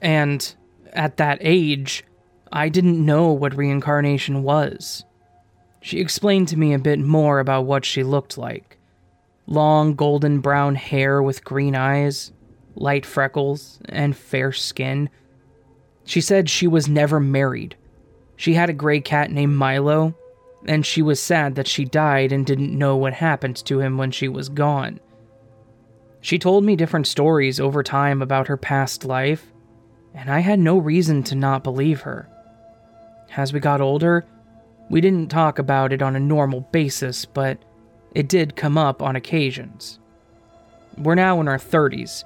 and 0.00 0.54
at 0.92 1.18
that 1.18 1.38
age, 1.40 2.04
I 2.52 2.68
didn't 2.68 3.04
know 3.04 3.32
what 3.32 3.56
reincarnation 3.56 4.42
was. 4.42 5.04
She 5.80 6.00
explained 6.00 6.48
to 6.48 6.58
me 6.58 6.74
a 6.74 6.78
bit 6.78 6.98
more 6.98 7.40
about 7.40 7.64
what 7.64 7.84
she 7.84 8.02
looked 8.02 8.38
like 8.38 8.76
long 9.46 9.94
golden 9.94 10.38
brown 10.38 10.76
hair 10.76 11.20
with 11.20 11.44
green 11.44 11.74
eyes, 11.74 12.30
light 12.76 13.04
freckles, 13.04 13.80
and 13.88 14.16
fair 14.16 14.52
skin. 14.52 15.10
She 16.04 16.20
said 16.20 16.48
she 16.48 16.68
was 16.68 16.88
never 16.88 17.18
married 17.18 17.74
she 18.40 18.54
had 18.54 18.70
a 18.70 18.72
gray 18.72 19.00
cat 19.00 19.30
named 19.30 19.54
Milo, 19.54 20.14
and 20.64 20.86
she 20.86 21.02
was 21.02 21.20
sad 21.20 21.56
that 21.56 21.68
she 21.68 21.84
died 21.84 22.32
and 22.32 22.46
didn't 22.46 22.72
know 22.72 22.96
what 22.96 23.12
happened 23.12 23.56
to 23.66 23.80
him 23.80 23.98
when 23.98 24.10
she 24.10 24.28
was 24.28 24.48
gone. 24.48 24.98
She 26.22 26.38
told 26.38 26.64
me 26.64 26.74
different 26.74 27.06
stories 27.06 27.60
over 27.60 27.82
time 27.82 28.22
about 28.22 28.48
her 28.48 28.56
past 28.56 29.04
life, 29.04 29.52
and 30.14 30.30
I 30.30 30.38
had 30.38 30.58
no 30.58 30.78
reason 30.78 31.22
to 31.24 31.34
not 31.34 31.62
believe 31.62 32.00
her. 32.00 32.30
As 33.36 33.52
we 33.52 33.60
got 33.60 33.82
older, 33.82 34.24
we 34.90 35.00
didn't 35.00 35.28
talk 35.28 35.58
about 35.58 35.92
it 35.92 36.02
on 36.02 36.16
a 36.16 36.20
normal 36.20 36.62
basis, 36.72 37.24
but 37.24 37.58
it 38.12 38.28
did 38.28 38.56
come 38.56 38.76
up 38.76 39.00
on 39.00 39.14
occasions. 39.14 40.00
We're 40.98 41.14
now 41.14 41.40
in 41.40 41.46
our 41.46 41.58
30s, 41.58 42.24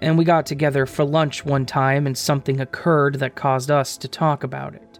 and 0.00 0.18
we 0.18 0.24
got 0.24 0.44
together 0.44 0.86
for 0.86 1.04
lunch 1.04 1.44
one 1.44 1.64
time 1.64 2.06
and 2.06 2.18
something 2.18 2.60
occurred 2.60 3.20
that 3.20 3.36
caused 3.36 3.70
us 3.70 3.96
to 3.98 4.08
talk 4.08 4.42
about 4.42 4.74
it. 4.74 4.98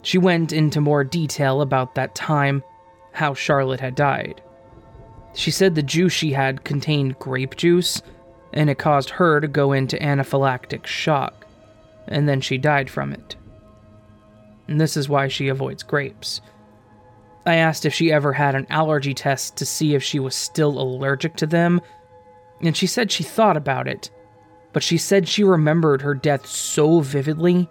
She 0.00 0.16
went 0.16 0.50
into 0.50 0.80
more 0.80 1.04
detail 1.04 1.60
about 1.60 1.94
that 1.96 2.14
time, 2.14 2.64
how 3.12 3.34
Charlotte 3.34 3.80
had 3.80 3.94
died. 3.94 4.40
She 5.34 5.50
said 5.50 5.74
the 5.74 5.82
juice 5.82 6.14
she 6.14 6.32
had 6.32 6.64
contained 6.64 7.18
grape 7.18 7.56
juice, 7.56 8.00
and 8.54 8.70
it 8.70 8.78
caused 8.78 9.10
her 9.10 9.40
to 9.40 9.48
go 9.48 9.72
into 9.72 9.98
anaphylactic 9.98 10.86
shock, 10.86 11.46
and 12.06 12.26
then 12.26 12.40
she 12.40 12.56
died 12.56 12.88
from 12.88 13.12
it. 13.12 13.36
And 14.68 14.80
this 14.80 14.96
is 14.96 15.08
why 15.08 15.28
she 15.28 15.48
avoids 15.48 15.82
grapes. 15.82 16.40
I 17.46 17.54
asked 17.56 17.86
if 17.86 17.94
she 17.94 18.12
ever 18.12 18.34
had 18.34 18.54
an 18.54 18.66
allergy 18.68 19.14
test 19.14 19.56
to 19.56 19.66
see 19.66 19.94
if 19.94 20.02
she 20.02 20.20
was 20.20 20.34
still 20.34 20.78
allergic 20.78 21.36
to 21.36 21.46
them, 21.46 21.80
and 22.60 22.76
she 22.76 22.86
said 22.86 23.10
she 23.10 23.24
thought 23.24 23.56
about 23.56 23.88
it, 23.88 24.10
but 24.74 24.82
she 24.82 24.98
said 24.98 25.26
she 25.26 25.44
remembered 25.44 26.02
her 26.02 26.14
death 26.14 26.46
so 26.46 27.00
vividly 27.00 27.68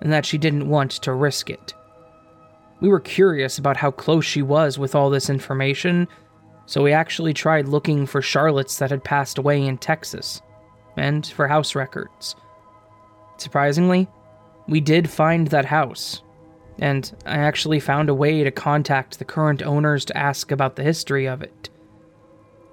and 0.00 0.12
that 0.12 0.24
she 0.24 0.38
didn't 0.38 0.68
want 0.68 0.92
to 0.92 1.12
risk 1.12 1.50
it. 1.50 1.74
We 2.80 2.88
were 2.88 3.00
curious 3.00 3.58
about 3.58 3.76
how 3.76 3.90
close 3.90 4.24
she 4.24 4.42
was 4.42 4.78
with 4.78 4.94
all 4.94 5.10
this 5.10 5.28
information, 5.28 6.08
so 6.66 6.82
we 6.82 6.92
actually 6.92 7.34
tried 7.34 7.68
looking 7.68 8.06
for 8.06 8.22
Charlottes 8.22 8.78
that 8.78 8.90
had 8.90 9.04
passed 9.04 9.36
away 9.36 9.66
in 9.66 9.78
Texas, 9.78 10.40
and 10.96 11.26
for 11.26 11.48
house 11.48 11.74
records. 11.74 12.36
Surprisingly, 13.36 14.08
we 14.68 14.80
did 14.80 15.10
find 15.10 15.48
that 15.48 15.64
house, 15.64 16.22
and 16.78 17.10
I 17.26 17.38
actually 17.38 17.80
found 17.80 18.08
a 18.08 18.14
way 18.14 18.44
to 18.44 18.50
contact 18.50 19.18
the 19.18 19.24
current 19.24 19.62
owners 19.62 20.04
to 20.06 20.16
ask 20.16 20.50
about 20.50 20.76
the 20.76 20.82
history 20.82 21.26
of 21.26 21.42
it. 21.42 21.70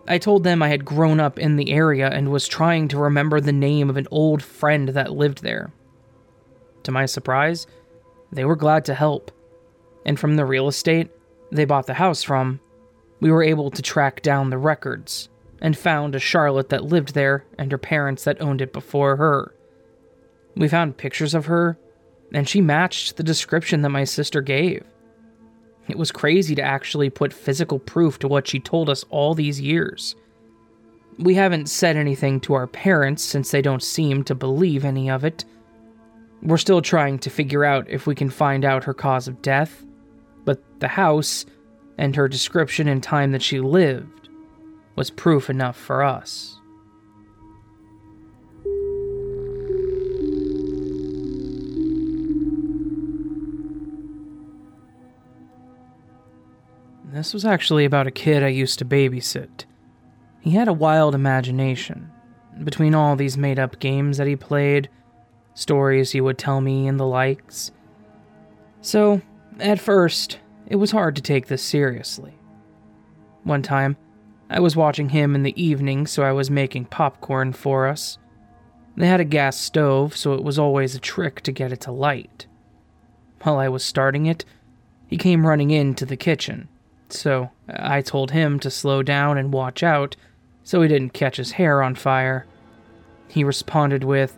I 0.08 0.18
told 0.20 0.44
them 0.44 0.62
I 0.62 0.70
had 0.70 0.86
grown 0.86 1.20
up 1.20 1.39
in 1.39 1.56
the 1.56 1.72
area 1.72 2.08
and 2.10 2.32
was 2.32 2.48
trying 2.48 2.88
to 2.89 3.00
remember 3.00 3.41
the 3.41 3.52
name 3.52 3.89
of 3.89 3.98
an 3.98 4.08
old 4.12 4.44
friend 4.44 4.89
that 4.89 5.13
lived 5.13 5.41
there, 5.41 5.72
to 6.86 6.91
my 6.91 7.06
surprise, 7.06 7.68
they 8.32 8.46
were 8.46 8.56
glad 8.56 8.86
to 8.86 8.94
help. 8.94 9.32
And 10.06 10.20
from 10.20 10.36
the 10.36 10.46
real 10.46 10.68
estate 10.68 11.10
they 11.52 11.65
bought 11.65 11.88
the 11.88 11.96
house 11.96 12.24
from, 12.24 12.60
we 13.20 13.32
were 13.32 13.44
able 13.44 13.72
to 13.72 13.82
track 13.82 14.22
down 14.22 14.50
the 14.50 14.58
records 14.58 15.30
and 15.62 15.78
found 15.78 16.15
a 16.15 16.20
Charlotte 16.20 16.70
that 16.70 16.86
lived 16.86 17.13
there 17.13 17.46
and 17.58 17.72
her 17.72 17.78
parents 17.78 18.24
that 18.24 18.41
owned 18.41 18.62
it 18.62 18.72
before 18.72 19.15
her. 19.15 19.56
We 20.56 20.68
found 20.68 20.98
pictures 20.98 21.34
of 21.34 21.48
her, 21.48 21.78
and 22.34 22.48
she 22.48 22.62
matched 22.62 23.18
the 23.18 23.24
description 23.24 23.82
that 23.82 23.90
my 23.90 24.04
sister 24.04 24.42
gave. 24.42 24.84
It 25.88 25.98
was 25.98 26.12
crazy 26.12 26.56
to 26.56 26.62
actually 26.62 27.10
put 27.10 27.32
physical 27.32 27.80
proof 27.80 28.20
to 28.20 28.28
what 28.28 28.48
she 28.48 28.60
told 28.60 28.90
us 28.90 29.06
all 29.10 29.34
these 29.34 29.62
years. 29.62 30.16
We 31.20 31.36
haven't 31.36 31.70
said 31.70 31.96
anything 31.96 32.40
to 32.42 32.56
our 32.56 32.68
parents 32.68 33.24
since 33.24 33.52
they 33.52 33.62
don't 33.62 33.84
seem 33.84 34.24
to 34.24 34.36
believe 34.36 34.84
any 34.84 35.10
of 35.10 35.24
it, 35.24 35.46
we're 36.46 36.58
still 36.58 36.82
trying 36.82 37.18
to 37.20 37.30
figure 37.30 37.66
out 37.66 37.90
if 37.90 38.06
we 38.06 38.14
can 38.14 38.30
find 38.30 38.64
out 38.64 38.84
her 38.84 38.94
cause 38.94 39.28
of 39.28 39.42
death, 39.42 39.84
but 40.44 40.62
the 40.80 40.88
house 40.88 41.46
and 41.98 42.16
her 42.16 42.28
description 42.28 42.88
and 42.88 43.02
time 43.02 43.32
that 43.32 43.42
she 43.42 43.60
lived 43.60 44.30
was 44.96 45.10
proof 45.10 45.50
enough 45.50 45.76
for 45.76 46.04
us. 46.04 46.55
This 57.15 57.34
was 57.34 57.45
actually 57.45 57.86
about 57.86 58.08
a 58.08 58.12
kid 58.12 58.43
I 58.43 58.49
used 58.49 58.78
to 58.80 58.84
babysit. 58.84 59.63
He 60.41 60.51
had 60.51 60.67
a 60.67 60.73
wild 60.73 61.15
imagination. 61.15 62.12
Between 62.62 62.93
all 62.93 63.15
these 63.15 63.38
made 63.38 63.58
up 63.58 63.80
games 63.80 64.17
that 64.17 64.28
he 64.28 64.36
played, 64.36 64.89
stories 65.54 66.12
he 66.12 66.19
would 66.19 66.38
tell 66.38 66.60
me, 66.60 66.89
and 66.89 66.99
the 66.99 67.06
likes. 67.06 67.71
So, 68.82 69.21
at 69.62 69.80
first, 69.80 70.39
it 70.67 70.75
was 70.75 70.91
hard 70.91 71.15
to 71.15 71.21
take 71.21 71.47
this 71.47 71.63
seriously. 71.63 72.34
One 73.45 73.62
time, 73.62 73.95
I 74.49 74.60
was 74.60 74.75
watching 74.75 75.08
him 75.08 75.36
in 75.36 75.43
the 75.43 75.62
evening, 75.62 76.08
so 76.08 76.21
I 76.21 76.34
was 76.34 76.51
making 76.51 76.88
popcorn 76.88 77.54
for 77.54 77.88
us. 77.88 78.17
They 78.97 79.08
had 79.08 79.21
a 79.21 79.23
gas 79.23 79.56
stove, 79.56 80.17
so 80.17 80.34
it 80.34 80.43
was 80.43 80.60
always 80.60 80.95
a 80.95 80.99
trick 80.99 81.39
to 81.43 81.54
get 81.54 81.71
it 81.71 81.80
to 81.82 81.93
light. 81.93 82.45
While 83.43 83.58
I 83.58 83.69
was 83.69 83.86
starting 83.86 84.25
it, 84.25 84.43
he 85.08 85.15
came 85.15 85.47
running 85.47 85.71
into 85.71 86.06
the 86.06 86.17
kitchen, 86.17 86.67
so 87.10 87.52
I 87.68 88.02
told 88.02 88.32
him 88.32 88.60
to 88.60 88.72
slow 88.72 89.04
down 89.04 89.38
and 89.38 89.54
watch 89.54 89.84
out 89.84 90.15
so 90.63 90.82
he 90.82 90.88
didn't 90.88 91.13
catch 91.13 91.38
his 91.38 91.52
hair 91.52 91.82
on 91.84 91.96
fire. 91.96 92.46
He 93.28 93.44
responded 93.44 94.04
with, 94.04 94.38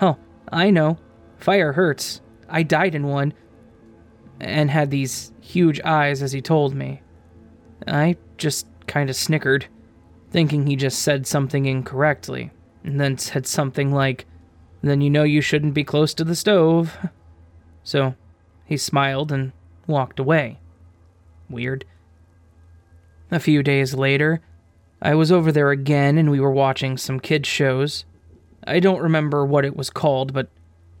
Oh, 0.00 0.16
I 0.50 0.70
know. 0.70 0.98
Fire 1.38 1.72
hurts. 1.72 2.20
I 2.48 2.62
died 2.62 2.94
in 2.94 3.06
one. 3.06 3.32
And 4.40 4.70
had 4.70 4.90
these 4.90 5.32
huge 5.40 5.80
eyes 5.82 6.22
as 6.22 6.32
he 6.32 6.40
told 6.40 6.74
me. 6.74 7.02
I 7.86 8.16
just 8.36 8.66
kind 8.86 9.08
of 9.10 9.16
snickered, 9.16 9.66
thinking 10.30 10.66
he 10.66 10.76
just 10.76 11.00
said 11.00 11.26
something 11.26 11.66
incorrectly, 11.66 12.50
and 12.84 13.00
then 13.00 13.18
said 13.18 13.46
something 13.46 13.92
like, 13.92 14.26
Then 14.82 15.00
you 15.00 15.10
know 15.10 15.24
you 15.24 15.40
shouldn't 15.40 15.74
be 15.74 15.84
close 15.84 16.14
to 16.14 16.24
the 16.24 16.36
stove. 16.36 16.96
So 17.84 18.16
he 18.66 18.76
smiled 18.76 19.32
and 19.32 19.52
walked 19.86 20.20
away. 20.20 20.58
Weird. 21.48 21.86
A 23.30 23.40
few 23.40 23.62
days 23.62 23.94
later, 23.94 24.40
I 25.02 25.14
was 25.14 25.30
over 25.30 25.52
there 25.52 25.70
again 25.70 26.16
and 26.16 26.30
we 26.30 26.40
were 26.40 26.50
watching 26.50 26.96
some 26.96 27.20
kids' 27.20 27.48
shows. 27.48 28.04
I 28.66 28.80
don't 28.80 29.02
remember 29.02 29.44
what 29.44 29.64
it 29.64 29.76
was 29.76 29.90
called, 29.90 30.32
but 30.32 30.48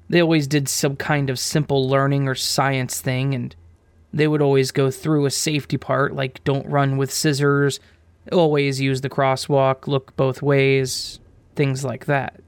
they 0.08 0.20
always 0.20 0.46
did 0.46 0.68
some 0.68 0.96
kind 0.96 1.30
of 1.30 1.38
simple 1.38 1.88
learning 1.88 2.28
or 2.28 2.34
science 2.34 3.00
thing, 3.00 3.34
and 3.34 3.54
they 4.12 4.26
would 4.26 4.40
always 4.40 4.70
go 4.70 4.90
through 4.90 5.26
a 5.26 5.30
safety 5.30 5.76
part 5.76 6.14
like 6.14 6.42
don't 6.44 6.66
run 6.66 6.96
with 6.96 7.12
scissors, 7.12 7.80
always 8.32 8.80
use 8.80 9.00
the 9.00 9.10
crosswalk, 9.10 9.86
look 9.86 10.16
both 10.16 10.42
ways, 10.42 11.20
things 11.56 11.84
like 11.84 12.06
that. 12.06 12.40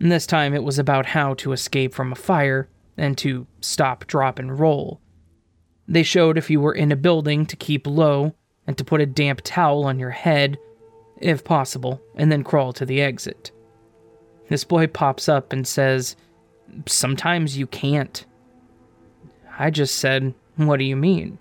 And 0.00 0.10
this 0.10 0.26
time 0.26 0.54
it 0.54 0.64
was 0.64 0.78
about 0.78 1.06
how 1.06 1.34
to 1.34 1.52
escape 1.52 1.94
from 1.94 2.12
a 2.12 2.16
fire 2.16 2.68
and 2.96 3.16
to 3.18 3.46
stop, 3.60 4.06
drop, 4.06 4.38
and 4.38 4.58
roll. 4.58 5.00
They 5.86 6.02
showed 6.02 6.36
if 6.38 6.50
you 6.50 6.60
were 6.60 6.74
in 6.74 6.92
a 6.92 6.96
building 6.96 7.46
to 7.46 7.56
keep 7.56 7.86
low 7.86 8.34
and 8.66 8.76
to 8.78 8.84
put 8.84 9.00
a 9.00 9.06
damp 9.06 9.40
towel 9.44 9.84
on 9.84 9.98
your 9.98 10.10
head, 10.10 10.58
if 11.18 11.44
possible, 11.44 12.00
and 12.16 12.30
then 12.30 12.44
crawl 12.44 12.72
to 12.74 12.86
the 12.86 13.00
exit. 13.00 13.50
This 14.48 14.64
boy 14.64 14.86
pops 14.86 15.28
up 15.28 15.52
and 15.52 15.66
says, 15.66 16.16
Sometimes 16.86 17.56
you 17.56 17.66
can't. 17.66 18.24
I 19.58 19.70
just 19.70 19.96
said, 19.96 20.34
What 20.56 20.78
do 20.78 20.84
you 20.84 20.96
mean? 20.96 21.38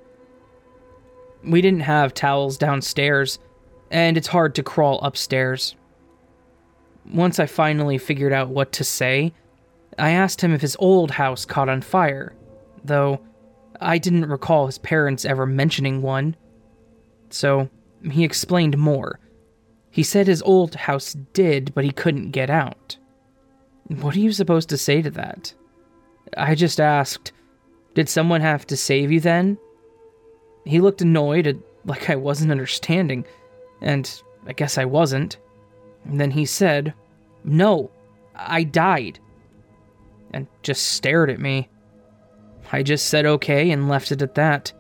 We 1.44 1.62
didn't 1.62 1.82
have 1.82 2.14
towels 2.14 2.58
downstairs, 2.58 3.40
and 3.92 4.18
it's 4.18 4.28
hard 4.28 4.56
to 4.56 4.64
crawl 4.64 5.00
upstairs. 5.02 5.76
Once 7.12 7.40
I 7.40 7.46
finally 7.46 7.98
figured 7.98 8.32
out 8.32 8.50
what 8.50 8.72
to 8.74 8.84
say, 8.84 9.34
I 10.00 10.12
asked 10.12 10.42
him 10.42 10.54
if 10.54 10.62
his 10.62 10.78
old 10.80 11.12
house 11.12 11.46
caught 11.46 11.70
on 11.70 11.82
fire, 11.82 12.34
though 12.84 13.20
I 13.82 13.98
didn't 13.98 14.30
recall 14.30 14.66
his 14.66 14.78
parents 14.78 15.26
ever 15.26 15.46
mentioning 15.46 16.02
one. 16.02 16.36
So 17.34 17.68
he 18.12 18.24
explained 18.24 18.78
more. 18.78 19.20
He 19.90 20.04
said 20.04 20.28
his 20.28 20.44
old 20.44 20.76
house 20.76 21.14
did, 21.34 21.74
but 21.74 21.84
he 21.84 21.90
couldn't 21.90 22.30
get 22.30 22.52
out. 22.52 22.96
What 23.88 24.16
are 24.16 24.20
you 24.20 24.32
supposed 24.32 24.70
to 24.70 24.78
say 24.78 25.02
to 25.02 25.10
that? 25.12 25.52
I 26.38 26.54
just 26.54 26.80
asked, 26.80 27.32
Did 27.96 28.08
someone 28.08 28.42
have 28.42 28.68
to 28.68 28.78
save 28.78 29.12
you 29.12 29.20
then? 29.20 29.58
He 30.64 30.80
looked 30.80 31.02
annoyed, 31.02 31.60
like 31.86 32.08
I 32.08 32.16
wasn't 32.16 32.52
understanding, 32.52 33.26
and 33.82 34.22
I 34.46 34.54
guess 34.54 34.78
I 34.78 34.86
wasn't. 34.86 35.38
And 36.06 36.22
then 36.22 36.30
he 36.30 36.46
said, 36.46 36.94
No, 37.44 37.90
I 38.36 38.64
died. 38.64 39.20
And 40.32 40.46
just 40.62 40.86
stared 40.86 41.32
at 41.32 41.40
me. 41.40 41.68
I 42.72 42.84
just 42.84 43.08
said 43.08 43.26
okay 43.26 43.72
and 43.72 43.90
left 43.90 44.12
it 44.12 44.22
at 44.22 44.36
that. 44.36 44.72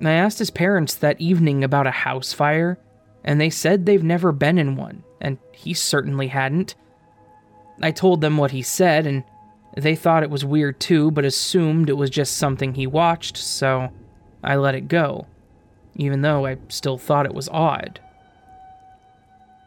I 0.00 0.12
asked 0.12 0.38
his 0.38 0.50
parents 0.50 0.94
that 0.96 1.20
evening 1.20 1.64
about 1.64 1.86
a 1.86 1.92
house 1.92 2.32
fire, 2.32 2.78
and 3.24 3.40
they 3.40 3.50
said 3.50 3.86
they've 3.86 4.02
never 4.02 4.32
been 4.32 4.58
in 4.58 4.76
one, 4.76 5.04
and 5.20 5.38
he 5.52 5.72
certainly 5.74 6.28
hadn't. 6.28 6.74
I 7.82 7.90
told 7.92 8.20
them 8.20 8.36
what 8.36 8.50
he 8.50 8.62
said, 8.62 9.06
and 9.06 9.24
they 9.76 9.96
thought 9.96 10.22
it 10.22 10.30
was 10.30 10.44
weird 10.44 10.80
too, 10.80 11.10
but 11.10 11.24
assumed 11.24 11.88
it 11.88 11.96
was 11.96 12.10
just 12.10 12.36
something 12.36 12.74
he 12.74 12.86
watched, 12.86 13.36
so 13.36 13.90
I 14.44 14.56
let 14.56 14.74
it 14.74 14.88
go, 14.88 15.26
even 15.94 16.22
though 16.22 16.46
I 16.46 16.58
still 16.68 16.98
thought 16.98 17.26
it 17.26 17.34
was 17.34 17.48
odd. 17.48 18.00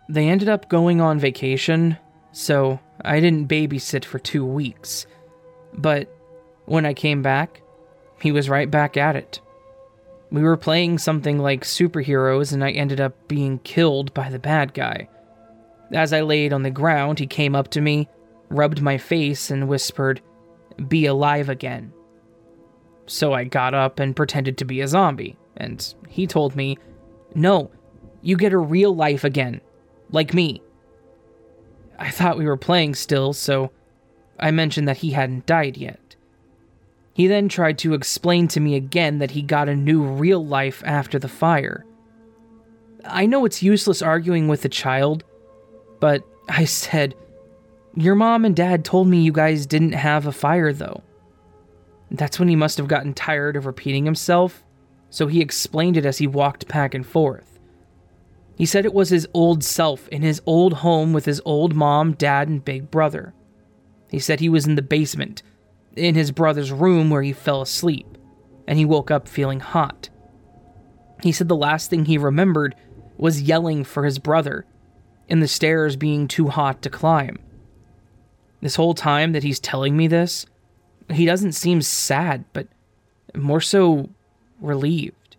They 0.07 0.27
ended 0.27 0.49
up 0.49 0.69
going 0.69 1.01
on 1.01 1.19
vacation, 1.19 1.97
so 2.31 2.79
I 3.03 3.19
didn't 3.19 3.47
babysit 3.47 4.05
for 4.05 4.19
two 4.19 4.45
weeks. 4.45 5.05
But 5.73 6.11
when 6.65 6.85
I 6.85 6.93
came 6.93 7.21
back, 7.21 7.61
he 8.21 8.31
was 8.31 8.49
right 8.49 8.69
back 8.69 8.97
at 8.97 9.15
it. 9.15 9.39
We 10.31 10.43
were 10.43 10.57
playing 10.57 10.99
something 10.99 11.39
like 11.39 11.63
superheroes, 11.63 12.53
and 12.53 12.63
I 12.63 12.71
ended 12.71 13.01
up 13.01 13.27
being 13.27 13.59
killed 13.59 14.13
by 14.13 14.29
the 14.29 14.39
bad 14.39 14.73
guy. 14.73 15.09
As 15.91 16.13
I 16.13 16.21
laid 16.21 16.53
on 16.53 16.61
the 16.61 16.69
ground, 16.69 17.17
he 17.17 17.25
came 17.25 17.55
up 17.55 17.69
to 17.69 17.81
me, 17.81 18.07
rubbed 18.49 18.81
my 18.81 18.97
face, 18.97 19.49
and 19.49 19.67
whispered, 19.67 20.21
Be 20.87 21.07
alive 21.07 21.49
again. 21.49 21.91
So 23.07 23.33
I 23.33 23.43
got 23.43 23.73
up 23.73 23.99
and 23.99 24.15
pretended 24.15 24.57
to 24.59 24.65
be 24.65 24.81
a 24.81 24.87
zombie, 24.87 25.35
and 25.57 25.93
he 26.07 26.27
told 26.27 26.55
me, 26.55 26.77
No, 27.33 27.71
you 28.21 28.37
get 28.37 28.53
a 28.53 28.57
real 28.57 28.95
life 28.95 29.23
again, 29.23 29.61
like 30.11 30.33
me. 30.33 30.61
I 31.97 32.11
thought 32.11 32.37
we 32.37 32.45
were 32.45 32.55
playing 32.55 32.93
still, 32.93 33.33
so 33.33 33.71
I 34.39 34.51
mentioned 34.51 34.87
that 34.87 34.97
he 34.97 35.11
hadn't 35.11 35.47
died 35.47 35.75
yet. 35.75 36.08
He 37.19 37.27
then 37.27 37.49
tried 37.49 37.77
to 37.79 37.95
explain 37.95 38.47
to 38.47 38.61
me 38.61 38.75
again 38.75 39.17
that 39.17 39.31
he 39.31 39.41
got 39.41 39.67
a 39.67 39.75
new 39.75 40.03
real 40.03 40.45
life 40.45 40.81
after 40.85 41.19
the 41.19 41.27
fire. 41.27 41.85
I 43.03 43.25
know 43.25 43.43
it's 43.43 43.61
useless 43.61 44.01
arguing 44.01 44.47
with 44.47 44.63
a 44.63 44.69
child, 44.69 45.25
but 45.99 46.23
I 46.47 46.63
said, 46.63 47.15
Your 47.93 48.15
mom 48.15 48.45
and 48.45 48.55
dad 48.55 48.85
told 48.85 49.09
me 49.09 49.21
you 49.21 49.33
guys 49.33 49.65
didn't 49.65 49.91
have 49.91 50.27
a 50.27 50.31
fire, 50.31 50.71
though. 50.71 51.03
That's 52.09 52.39
when 52.39 52.47
he 52.47 52.55
must 52.55 52.77
have 52.77 52.87
gotten 52.87 53.13
tired 53.13 53.57
of 53.57 53.65
repeating 53.65 54.05
himself, 54.05 54.63
so 55.09 55.27
he 55.27 55.41
explained 55.41 55.97
it 55.97 56.05
as 56.05 56.19
he 56.19 56.25
walked 56.25 56.69
back 56.69 56.93
and 56.93 57.05
forth. 57.05 57.59
He 58.55 58.65
said 58.65 58.85
it 58.85 58.93
was 58.93 59.09
his 59.09 59.27
old 59.33 59.61
self 59.61 60.07
in 60.07 60.21
his 60.21 60.41
old 60.45 60.71
home 60.71 61.11
with 61.11 61.25
his 61.25 61.41
old 61.43 61.75
mom, 61.75 62.13
dad, 62.13 62.47
and 62.47 62.63
big 62.63 62.89
brother. 62.89 63.33
He 64.09 64.19
said 64.19 64.39
he 64.39 64.47
was 64.47 64.65
in 64.65 64.75
the 64.75 64.81
basement, 64.81 65.43
in 65.99 66.15
his 66.15 66.31
brother's 66.31 66.71
room 66.71 67.09
where 67.09 67.21
he 67.21 67.33
fell 67.33 67.61
asleep, 67.61 68.17
and 68.67 68.79
he 68.79 68.85
woke 68.85 69.11
up 69.11 69.27
feeling 69.27 69.59
hot. 69.59 70.09
He 71.21 71.31
said 71.31 71.47
the 71.47 71.55
last 71.55 71.89
thing 71.89 72.05
he 72.05 72.17
remembered 72.17 72.75
was 73.17 73.41
yelling 73.41 73.83
for 73.83 74.05
his 74.05 74.19
brother, 74.19 74.65
and 75.27 75.43
the 75.43 75.47
stairs 75.47 75.95
being 75.95 76.27
too 76.27 76.47
hot 76.47 76.81
to 76.81 76.89
climb. 76.89 77.37
This 78.61 78.75
whole 78.75 78.93
time 78.93 79.33
that 79.33 79.43
he's 79.43 79.59
telling 79.59 79.95
me 79.95 80.07
this, 80.07 80.45
he 81.09 81.25
doesn't 81.25 81.53
seem 81.53 81.81
sad, 81.81 82.45
but 82.53 82.67
more 83.35 83.61
so 83.61 84.09
relieved. 84.59 85.37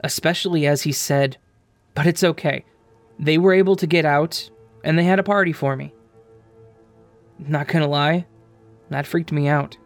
Especially 0.00 0.66
as 0.66 0.82
he 0.82 0.92
said, 0.92 1.36
But 1.94 2.06
it's 2.06 2.24
okay. 2.24 2.64
They 3.18 3.36
were 3.36 3.52
able 3.52 3.76
to 3.76 3.86
get 3.86 4.04
out, 4.04 4.50
and 4.84 4.98
they 4.98 5.04
had 5.04 5.18
a 5.18 5.24
party 5.24 5.52
for 5.52 5.76
me. 5.76 5.92
Not 7.38 7.68
gonna 7.68 7.88
lie, 7.88 8.26
that 8.90 9.06
freaked 9.06 9.32
me 9.32 9.48
out. 9.48 9.76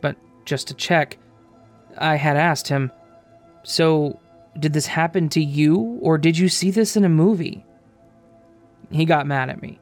But 0.00 0.16
just 0.44 0.68
to 0.68 0.74
check, 0.74 1.18
I 1.96 2.16
had 2.16 2.36
asked 2.36 2.68
him, 2.68 2.92
So, 3.64 4.20
did 4.58 4.72
this 4.72 4.86
happen 4.86 5.28
to 5.30 5.42
you, 5.42 5.98
or 6.02 6.18
did 6.18 6.38
you 6.38 6.48
see 6.48 6.70
this 6.70 6.96
in 6.96 7.04
a 7.04 7.08
movie? 7.08 7.64
He 8.90 9.04
got 9.04 9.26
mad 9.26 9.50
at 9.50 9.62
me, 9.62 9.80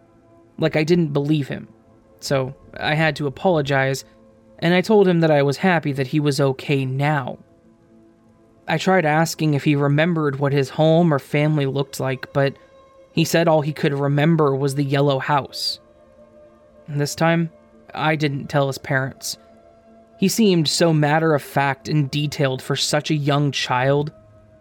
like 0.58 0.76
I 0.76 0.84
didn't 0.84 1.12
believe 1.12 1.48
him. 1.48 1.68
So, 2.20 2.54
I 2.78 2.94
had 2.94 3.16
to 3.16 3.26
apologize, 3.26 4.04
and 4.58 4.74
I 4.74 4.80
told 4.80 5.06
him 5.06 5.20
that 5.20 5.30
I 5.30 5.42
was 5.42 5.58
happy 5.58 5.92
that 5.92 6.08
he 6.08 6.20
was 6.20 6.40
okay 6.40 6.84
now. 6.84 7.38
I 8.68 8.78
tried 8.78 9.04
asking 9.06 9.54
if 9.54 9.64
he 9.64 9.76
remembered 9.76 10.38
what 10.38 10.52
his 10.52 10.70
home 10.70 11.14
or 11.14 11.18
family 11.18 11.66
looked 11.66 12.00
like, 12.00 12.32
but 12.32 12.56
he 13.12 13.24
said 13.24 13.46
all 13.48 13.60
he 13.60 13.72
could 13.72 13.94
remember 13.94 14.54
was 14.54 14.74
the 14.74 14.84
yellow 14.84 15.18
house. 15.18 15.78
This 16.88 17.14
time, 17.14 17.50
I 17.96 18.16
didn't 18.16 18.48
tell 18.48 18.66
his 18.66 18.78
parents. 18.78 19.38
He 20.18 20.28
seemed 20.28 20.68
so 20.68 20.92
matter 20.92 21.34
of 21.34 21.42
fact 21.42 21.88
and 21.88 22.10
detailed 22.10 22.62
for 22.62 22.76
such 22.76 23.10
a 23.10 23.14
young 23.14 23.52
child 23.52 24.12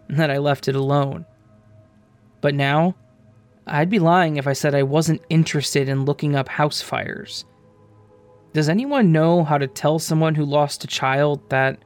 that 0.08 0.30
I 0.30 0.38
left 0.38 0.68
it 0.68 0.76
alone. 0.76 1.24
But 2.40 2.54
now, 2.54 2.94
I'd 3.66 3.90
be 3.90 3.98
lying 3.98 4.36
if 4.36 4.46
I 4.46 4.52
said 4.52 4.74
I 4.74 4.82
wasn't 4.82 5.22
interested 5.28 5.88
in 5.88 6.04
looking 6.04 6.36
up 6.36 6.48
house 6.48 6.80
fires. 6.80 7.44
Does 8.52 8.68
anyone 8.68 9.12
know 9.12 9.44
how 9.44 9.58
to 9.58 9.66
tell 9.66 9.98
someone 9.98 10.34
who 10.34 10.44
lost 10.44 10.84
a 10.84 10.88
child 10.88 11.48
that 11.50 11.78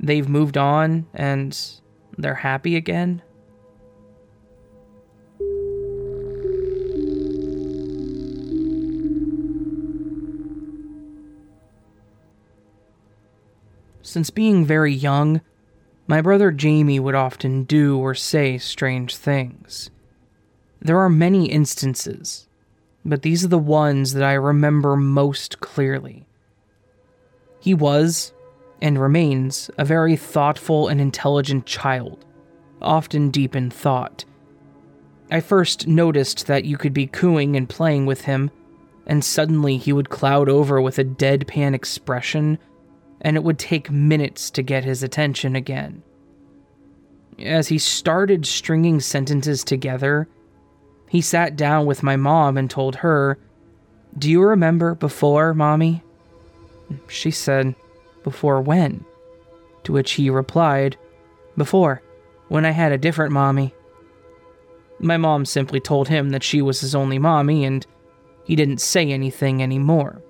they've 0.00 0.28
moved 0.28 0.56
on 0.58 1.06
and 1.14 1.58
they're 2.18 2.34
happy 2.34 2.76
again? 2.76 3.22
Since 14.14 14.30
being 14.30 14.64
very 14.64 14.94
young, 14.94 15.40
my 16.06 16.20
brother 16.20 16.52
Jamie 16.52 17.00
would 17.00 17.16
often 17.16 17.64
do 17.64 17.98
or 17.98 18.14
say 18.14 18.58
strange 18.58 19.16
things. 19.16 19.90
There 20.80 21.00
are 21.00 21.08
many 21.08 21.46
instances, 21.50 22.46
but 23.04 23.22
these 23.22 23.44
are 23.44 23.48
the 23.48 23.58
ones 23.58 24.14
that 24.14 24.22
I 24.22 24.34
remember 24.34 24.94
most 24.94 25.58
clearly. 25.58 26.28
He 27.58 27.74
was, 27.74 28.32
and 28.80 29.00
remains, 29.00 29.68
a 29.78 29.84
very 29.84 30.14
thoughtful 30.14 30.86
and 30.86 31.00
intelligent 31.00 31.66
child, 31.66 32.24
often 32.80 33.30
deep 33.30 33.56
in 33.56 33.68
thought. 33.68 34.24
I 35.28 35.40
first 35.40 35.88
noticed 35.88 36.46
that 36.46 36.64
you 36.64 36.76
could 36.76 36.94
be 36.94 37.08
cooing 37.08 37.56
and 37.56 37.68
playing 37.68 38.06
with 38.06 38.20
him, 38.20 38.52
and 39.08 39.24
suddenly 39.24 39.76
he 39.76 39.92
would 39.92 40.08
cloud 40.08 40.48
over 40.48 40.80
with 40.80 41.00
a 41.00 41.04
deadpan 41.04 41.74
expression 41.74 42.60
and 43.24 43.36
it 43.36 43.42
would 43.42 43.58
take 43.58 43.90
minutes 43.90 44.50
to 44.50 44.62
get 44.62 44.84
his 44.84 45.02
attention 45.02 45.56
again. 45.56 46.02
As 47.38 47.68
he 47.68 47.78
started 47.78 48.46
stringing 48.46 49.00
sentences 49.00 49.64
together, 49.64 50.28
he 51.08 51.22
sat 51.22 51.56
down 51.56 51.86
with 51.86 52.02
my 52.02 52.16
mom 52.16 52.58
and 52.58 52.70
told 52.70 52.96
her, 52.96 53.38
Do 54.16 54.30
you 54.30 54.42
remember 54.42 54.94
before, 54.94 55.54
Mommy? 55.54 56.02
She 57.08 57.30
said, 57.30 57.74
Before 58.22 58.60
when? 58.60 59.04
To 59.84 59.92
which 59.92 60.12
he 60.12 60.28
replied, 60.28 60.96
Before, 61.56 62.02
when 62.48 62.66
I 62.66 62.70
had 62.72 62.92
a 62.92 62.98
different 62.98 63.32
mommy. 63.32 63.74
My 65.00 65.16
mom 65.16 65.44
simply 65.44 65.80
told 65.80 66.08
him 66.08 66.30
that 66.30 66.42
she 66.42 66.62
was 66.62 66.80
his 66.80 66.94
only 66.94 67.18
mommy 67.18 67.64
and 67.64 67.86
he 68.44 68.54
didn't 68.54 68.80
say 68.80 69.10
anything 69.10 69.62
anymore. 69.62 70.22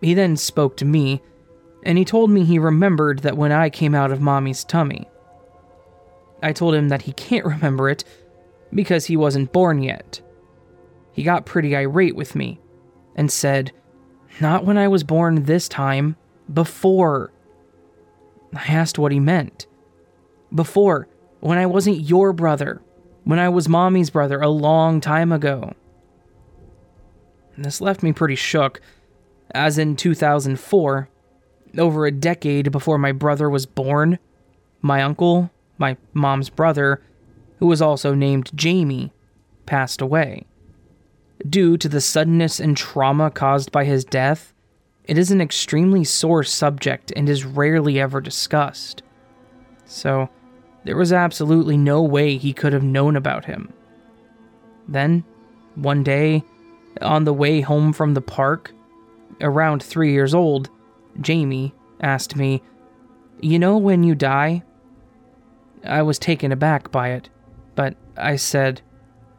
He 0.00 0.14
then 0.14 0.36
spoke 0.36 0.76
to 0.78 0.84
me 0.84 1.22
and 1.82 1.98
he 1.98 2.04
told 2.04 2.30
me 2.30 2.44
he 2.44 2.58
remembered 2.58 3.20
that 3.20 3.36
when 3.36 3.52
I 3.52 3.70
came 3.70 3.94
out 3.94 4.12
of 4.12 4.20
Mommy's 4.20 4.64
tummy. 4.64 5.08
I 6.42 6.52
told 6.52 6.74
him 6.74 6.88
that 6.88 7.02
he 7.02 7.12
can't 7.12 7.44
remember 7.44 7.88
it 7.88 8.04
because 8.72 9.06
he 9.06 9.16
wasn't 9.16 9.52
born 9.52 9.82
yet. 9.82 10.20
He 11.12 11.22
got 11.22 11.46
pretty 11.46 11.76
irate 11.76 12.16
with 12.16 12.34
me 12.34 12.60
and 13.14 13.30
said, 13.30 13.72
Not 14.40 14.64
when 14.64 14.78
I 14.78 14.88
was 14.88 15.04
born 15.04 15.44
this 15.44 15.68
time, 15.68 16.16
before. 16.52 17.32
I 18.54 18.64
asked 18.66 18.98
what 18.98 19.12
he 19.12 19.20
meant. 19.20 19.66
Before, 20.54 21.08
when 21.40 21.58
I 21.58 21.66
wasn't 21.66 22.00
your 22.00 22.32
brother, 22.32 22.82
when 23.24 23.38
I 23.38 23.48
was 23.48 23.68
Mommy's 23.68 24.10
brother 24.10 24.40
a 24.40 24.48
long 24.48 25.00
time 25.00 25.32
ago. 25.32 25.74
This 27.56 27.80
left 27.80 28.02
me 28.02 28.12
pretty 28.12 28.34
shook, 28.34 28.80
as 29.54 29.78
in 29.78 29.96
2004, 29.96 31.08
over 31.78 32.06
a 32.06 32.12
decade 32.12 32.72
before 32.72 32.98
my 32.98 33.12
brother 33.12 33.48
was 33.48 33.66
born, 33.66 34.18
my 34.80 35.02
uncle, 35.02 35.50
my 35.78 35.96
mom's 36.12 36.50
brother, 36.50 37.02
who 37.58 37.66
was 37.66 37.82
also 37.82 38.14
named 38.14 38.50
Jamie, 38.54 39.12
passed 39.66 40.00
away. 40.00 40.46
Due 41.48 41.76
to 41.76 41.88
the 41.88 42.00
suddenness 42.00 42.60
and 42.60 42.76
trauma 42.76 43.30
caused 43.30 43.72
by 43.72 43.84
his 43.84 44.04
death, 44.04 44.52
it 45.04 45.18
is 45.18 45.30
an 45.30 45.40
extremely 45.40 46.04
sore 46.04 46.44
subject 46.44 47.12
and 47.16 47.28
is 47.28 47.44
rarely 47.44 48.00
ever 48.00 48.20
discussed. 48.20 49.02
So, 49.84 50.28
there 50.84 50.96
was 50.96 51.12
absolutely 51.12 51.76
no 51.76 52.02
way 52.02 52.36
he 52.36 52.52
could 52.52 52.72
have 52.72 52.82
known 52.82 53.16
about 53.16 53.44
him. 53.44 53.72
Then, 54.88 55.24
one 55.74 56.02
day, 56.02 56.44
on 57.00 57.24
the 57.24 57.32
way 57.32 57.60
home 57.60 57.92
from 57.92 58.14
the 58.14 58.20
park, 58.20 58.72
around 59.40 59.82
three 59.82 60.12
years 60.12 60.34
old, 60.34 60.70
Jamie 61.20 61.74
asked 62.00 62.36
me, 62.36 62.62
You 63.40 63.58
know 63.58 63.76
when 63.76 64.02
you 64.02 64.14
die? 64.14 64.62
I 65.84 66.02
was 66.02 66.18
taken 66.18 66.52
aback 66.52 66.90
by 66.90 67.10
it, 67.10 67.28
but 67.74 67.96
I 68.16 68.36
said, 68.36 68.82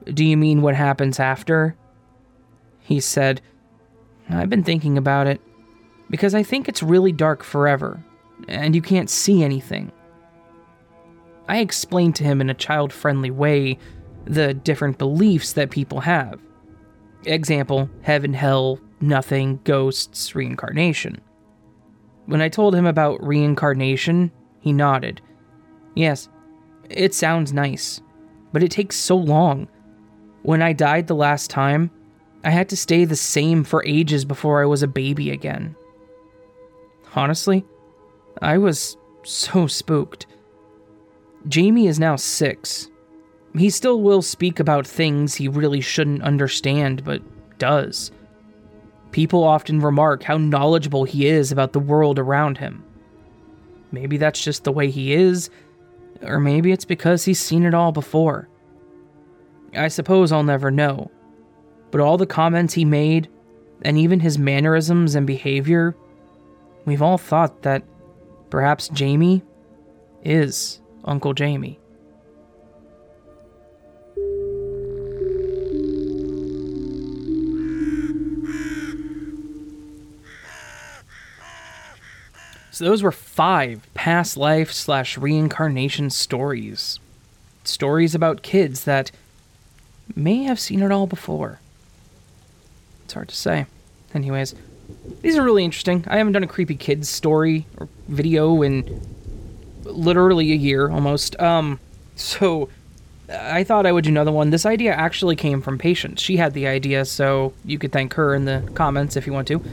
Do 0.06 0.26
you 0.26 0.38
mean 0.38 0.62
what 0.62 0.76
happens 0.76 1.20
after? 1.20 1.76
He 2.80 3.00
said, 3.00 3.42
I've 4.30 4.50
been 4.50 4.64
thinking 4.64 4.98
about 4.98 5.28
it, 5.28 5.42
because 6.10 6.36
I 6.36 6.44
think 6.44 6.68
it's 6.68 6.84
really 6.84 7.12
dark 7.12 7.44
forever, 7.44 8.04
and 8.48 8.76
you 8.76 8.82
can't 8.82 9.10
see 9.10 9.44
anything. 9.44 9.92
I 11.48 11.60
explained 11.60 12.16
to 12.18 12.24
him 12.24 12.42
in 12.42 12.50
a 12.50 12.56
child 12.56 12.94
friendly 12.94 13.32
way 13.32 13.78
the 14.26 14.54
different 14.54 14.98
beliefs 14.98 15.54
that 15.54 15.72
people 15.72 16.02
have. 16.02 16.40
Example 17.26 17.90
heaven, 18.02 18.34
hell, 18.34 18.80
nothing, 19.02 19.60
ghosts, 19.64 20.36
reincarnation. 20.36 21.20
When 22.26 22.42
I 22.42 22.50
told 22.50 22.74
him 22.74 22.86
about 22.86 23.26
reincarnation, 23.26 24.32
he 24.60 24.72
nodded. 24.72 25.22
Yes, 25.96 26.30
it 26.90 27.14
sounds 27.14 27.54
nice, 27.54 28.02
but 28.52 28.64
it 28.64 28.72
takes 28.72 28.96
so 28.96 29.16
long. 29.18 29.68
When 30.44 30.62
I 30.62 30.74
died 30.74 31.08
the 31.08 31.16
last 31.16 31.50
time, 31.50 31.92
I 32.44 32.50
had 32.50 32.70
to 32.70 32.78
stay 32.78 33.06
the 33.06 33.16
same 33.16 33.64
for 33.64 33.86
ages 33.86 34.26
before 34.26 34.62
I 34.62 34.66
was 34.66 34.84
a 34.84 34.88
baby 34.88 35.32
again. 35.32 35.76
Honestly, 37.16 37.66
I 38.42 38.58
was 38.58 38.98
so 39.24 39.68
spooked. 39.68 40.26
Jamie 41.48 41.88
is 41.88 42.00
now 42.00 42.16
six. 42.16 42.90
He 43.58 43.70
still 43.70 44.02
will 44.02 44.22
speak 44.22 44.60
about 44.60 44.88
things 44.88 45.36
he 45.36 45.48
really 45.48 45.82
shouldn't 45.82 46.24
understand, 46.24 47.04
but 47.04 47.22
does. 47.60 48.12
People 49.13 49.43
often 49.43 49.80
remark 49.80 50.23
how 50.23 50.38
knowledgeable 50.38 51.04
he 51.04 51.28
is 51.28 51.52
about 51.52 51.71
the 51.71 51.80
world 51.80 52.17
around 52.17 52.58
him. 52.58 52.84
Maybe 53.91 54.17
that's 54.17 54.43
just 54.43 54.63
the 54.63 54.71
way 54.71 54.89
he 54.89 55.13
is, 55.13 55.52
or 56.23 56.39
maybe 56.39 56.71
it's 56.71 56.84
because 56.84 57.23
he's 57.23 57.39
seen 57.39 57.63
it 57.63 57.76
all 57.76 57.91
before. 57.91 58.49
I 59.76 59.88
suppose 59.89 60.32
I'll 60.32 60.43
never 60.43 60.71
know, 60.71 61.12
but 61.91 62.02
all 62.02 62.17
the 62.17 62.26
comments 62.26 62.73
he 62.73 62.86
made, 62.86 63.30
and 63.84 63.99
even 63.99 64.19
his 64.19 64.39
mannerisms 64.39 65.13
and 65.13 65.28
behavior, 65.28 65.95
we've 66.86 67.04
all 67.04 67.19
thought 67.19 67.62
that 67.62 67.84
perhaps 68.49 68.89
Jamie 68.89 69.43
is 70.23 70.82
Uncle 71.06 71.34
Jamie. 71.34 71.80
So 82.74 82.86
those 82.86 83.04
were 83.04 83.12
five 83.12 83.88
past 83.94 84.36
life 84.36 84.72
slash 84.72 85.16
reincarnation 85.16 86.10
stories. 86.10 87.00
Stories 87.64 88.16
about 88.16 88.42
kids 88.42 88.86
that 88.86 89.12
may 90.16 90.42
have 90.46 90.60
seen 90.60 90.82
it 90.82 90.92
all 90.92 91.06
before. 91.06 91.60
It's 93.06 93.14
hard 93.14 93.30
to 93.30 93.36
say. 93.36 93.68
Anyways, 94.16 94.56
these 95.22 95.38
are 95.38 95.44
really 95.44 95.64
interesting. 95.64 96.04
I 96.08 96.18
haven't 96.18 96.34
done 96.34 96.42
a 96.42 96.48
creepy 96.48 96.76
kids 96.76 97.10
story 97.10 97.68
or 97.78 97.88
video 98.08 98.64
in 98.64 99.02
literally 99.84 100.52
a 100.52 100.56
year 100.56 100.90
almost. 100.90 101.40
Um, 101.40 101.80
so 102.16 102.70
I 103.30 103.63
thought 103.63 103.86
I 103.86 103.92
would 103.92 104.06
do 104.06 104.10
another 104.10 104.32
one. 104.32 104.50
This 104.50 104.65
idea 104.65 104.94
actually 104.94 105.36
came 105.36 105.62
from 105.62 105.78
Patience. 105.78 106.24
She 106.24 106.38
had 106.38 106.56
the 106.56 106.65
idea, 106.65 107.06
so 107.06 107.54
you 107.63 107.78
could 107.78 107.92
thank 107.92 108.15
her 108.15 108.34
in 108.34 108.46
the 108.46 108.67
comments 108.74 109.15
if 109.15 109.28
you 109.28 109.34
want 109.34 109.48
to 109.50 109.63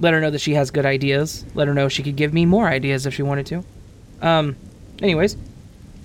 let 0.00 0.14
her 0.14 0.20
know 0.20 0.30
that 0.30 0.40
she 0.40 0.54
has 0.54 0.70
good 0.70 0.86
ideas. 0.86 1.44
Let 1.54 1.68
her 1.68 1.74
know 1.74 1.88
she 1.88 2.02
could 2.02 2.16
give 2.16 2.32
me 2.32 2.46
more 2.46 2.68
ideas 2.68 3.06
if 3.06 3.14
she 3.14 3.22
wanted 3.22 3.46
to. 3.46 3.64
Um, 4.20 4.56
anyways, 5.00 5.36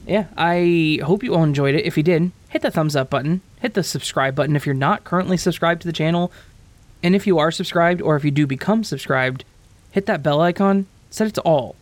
yeah, 0.07 0.27
I 0.37 0.99
hope 1.03 1.23
you 1.23 1.35
all 1.35 1.43
enjoyed 1.43 1.75
it. 1.75 1.85
If 1.85 1.97
you 1.97 2.03
did, 2.03 2.31
hit 2.49 2.61
the 2.61 2.71
thumbs 2.71 2.95
up 2.95 3.09
button, 3.09 3.41
hit 3.59 3.73
the 3.73 3.83
subscribe 3.83 4.35
button 4.35 4.55
if 4.55 4.65
you're 4.65 4.75
not 4.75 5.03
currently 5.03 5.37
subscribed 5.37 5.81
to 5.81 5.87
the 5.87 5.93
channel. 5.93 6.31
And 7.03 7.15
if 7.15 7.25
you 7.25 7.39
are 7.39 7.51
subscribed, 7.51 8.01
or 8.01 8.15
if 8.15 8.23
you 8.23 8.31
do 8.31 8.45
become 8.45 8.83
subscribed, 8.83 9.43
hit 9.91 10.05
that 10.05 10.23
bell 10.23 10.41
icon, 10.41 10.85
set 11.09 11.27
it 11.27 11.33
to 11.35 11.41
all. 11.41 11.75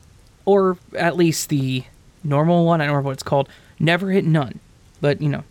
Or 0.46 0.78
at 0.98 1.18
least 1.18 1.50
the 1.50 1.84
normal 2.24 2.66
one, 2.66 2.82
I 2.82 2.86
don't 2.86 2.94
remember 2.94 3.08
what 3.08 3.14
it's 3.14 3.24
called. 3.24 3.50
Never 3.80 4.12
hit 4.12 4.26
none. 4.26 4.60
But, 5.02 5.22
you 5.22 5.30
know, 5.30 5.44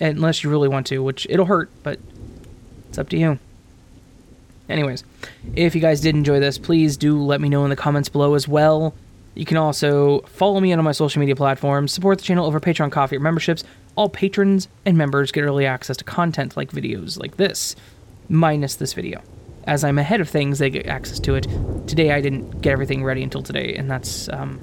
unless 0.00 0.42
you 0.42 0.50
really 0.50 0.68
want 0.68 0.86
to, 0.88 1.02
which 1.02 1.26
it'll 1.28 1.46
hurt, 1.46 1.70
but 1.82 1.98
it's 2.88 2.98
up 2.98 3.08
to 3.10 3.18
you. 3.18 3.38
Anyways, 4.70 5.04
if 5.54 5.74
you 5.74 5.80
guys 5.80 6.00
did 6.00 6.14
enjoy 6.14 6.40
this, 6.40 6.56
please 6.56 6.96
do 6.96 7.20
let 7.20 7.40
me 7.40 7.48
know 7.48 7.64
in 7.64 7.70
the 7.70 7.76
comments 7.76 8.08
below 8.08 8.34
as 8.34 8.46
well. 8.46 8.94
You 9.34 9.44
can 9.44 9.56
also 9.56 10.20
follow 10.20 10.60
me 10.60 10.72
on 10.72 10.82
my 10.84 10.92
social 10.92 11.20
media 11.20 11.36
platforms, 11.36 11.92
support 11.92 12.18
the 12.18 12.24
channel 12.24 12.46
over 12.46 12.60
Patreon 12.60 12.90
Ko-fi 12.90 13.16
or 13.16 13.20
memberships. 13.20 13.64
All 13.96 14.08
patrons 14.08 14.68
and 14.84 14.96
members 14.96 15.32
get 15.32 15.42
early 15.42 15.66
access 15.66 15.96
to 15.98 16.04
content 16.04 16.56
like 16.56 16.70
videos 16.72 17.18
like 17.18 17.36
this, 17.36 17.76
minus 18.28 18.76
this 18.76 18.92
video. 18.92 19.22
As 19.64 19.84
I'm 19.84 19.98
ahead 19.98 20.20
of 20.20 20.28
things, 20.28 20.58
they 20.58 20.70
get 20.70 20.86
access 20.86 21.20
to 21.20 21.34
it. 21.34 21.46
Today 21.86 22.12
I 22.12 22.20
didn't 22.20 22.60
get 22.60 22.72
everything 22.72 23.04
ready 23.04 23.22
until 23.22 23.42
today, 23.42 23.74
and 23.74 23.90
that's 23.90 24.28
um 24.30 24.60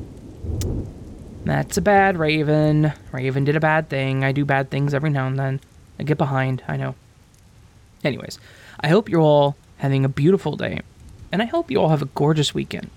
that's 1.45 1.77
a 1.77 1.81
bad 1.81 2.17
Raven. 2.17 2.91
Raven 3.11 3.43
did 3.43 3.55
a 3.55 3.59
bad 3.59 3.89
thing. 3.89 4.23
I 4.23 4.31
do 4.31 4.43
bad 4.43 4.69
things 4.69 4.93
every 4.93 5.09
now 5.09 5.27
and 5.27 5.39
then. 5.39 5.61
I 5.99 6.03
get 6.03 6.17
behind, 6.17 6.63
I 6.67 6.77
know. 6.77 6.95
Anyways, 8.03 8.37
I 8.79 8.89
hope 8.89 9.07
you're 9.07 9.21
all 9.21 9.55
having 9.77 10.05
a 10.05 10.09
beautiful 10.09 10.55
day, 10.55 10.81
and 11.31 11.41
I 11.41 11.45
hope 11.45 11.71
you 11.71 11.79
all 11.79 11.89
have 11.89 12.01
a 12.01 12.07
gorgeous 12.13 12.53
weekend. 12.53 12.89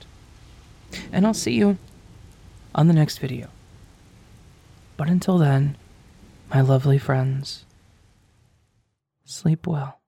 And 1.12 1.26
I'll 1.26 1.34
see 1.34 1.52
you 1.52 1.78
on 2.74 2.88
the 2.88 2.94
next 2.94 3.18
video. 3.18 3.48
But 4.96 5.08
until 5.08 5.38
then, 5.38 5.76
my 6.52 6.60
lovely 6.60 6.98
friends, 6.98 7.64
sleep 9.24 9.66
well. 9.66 9.99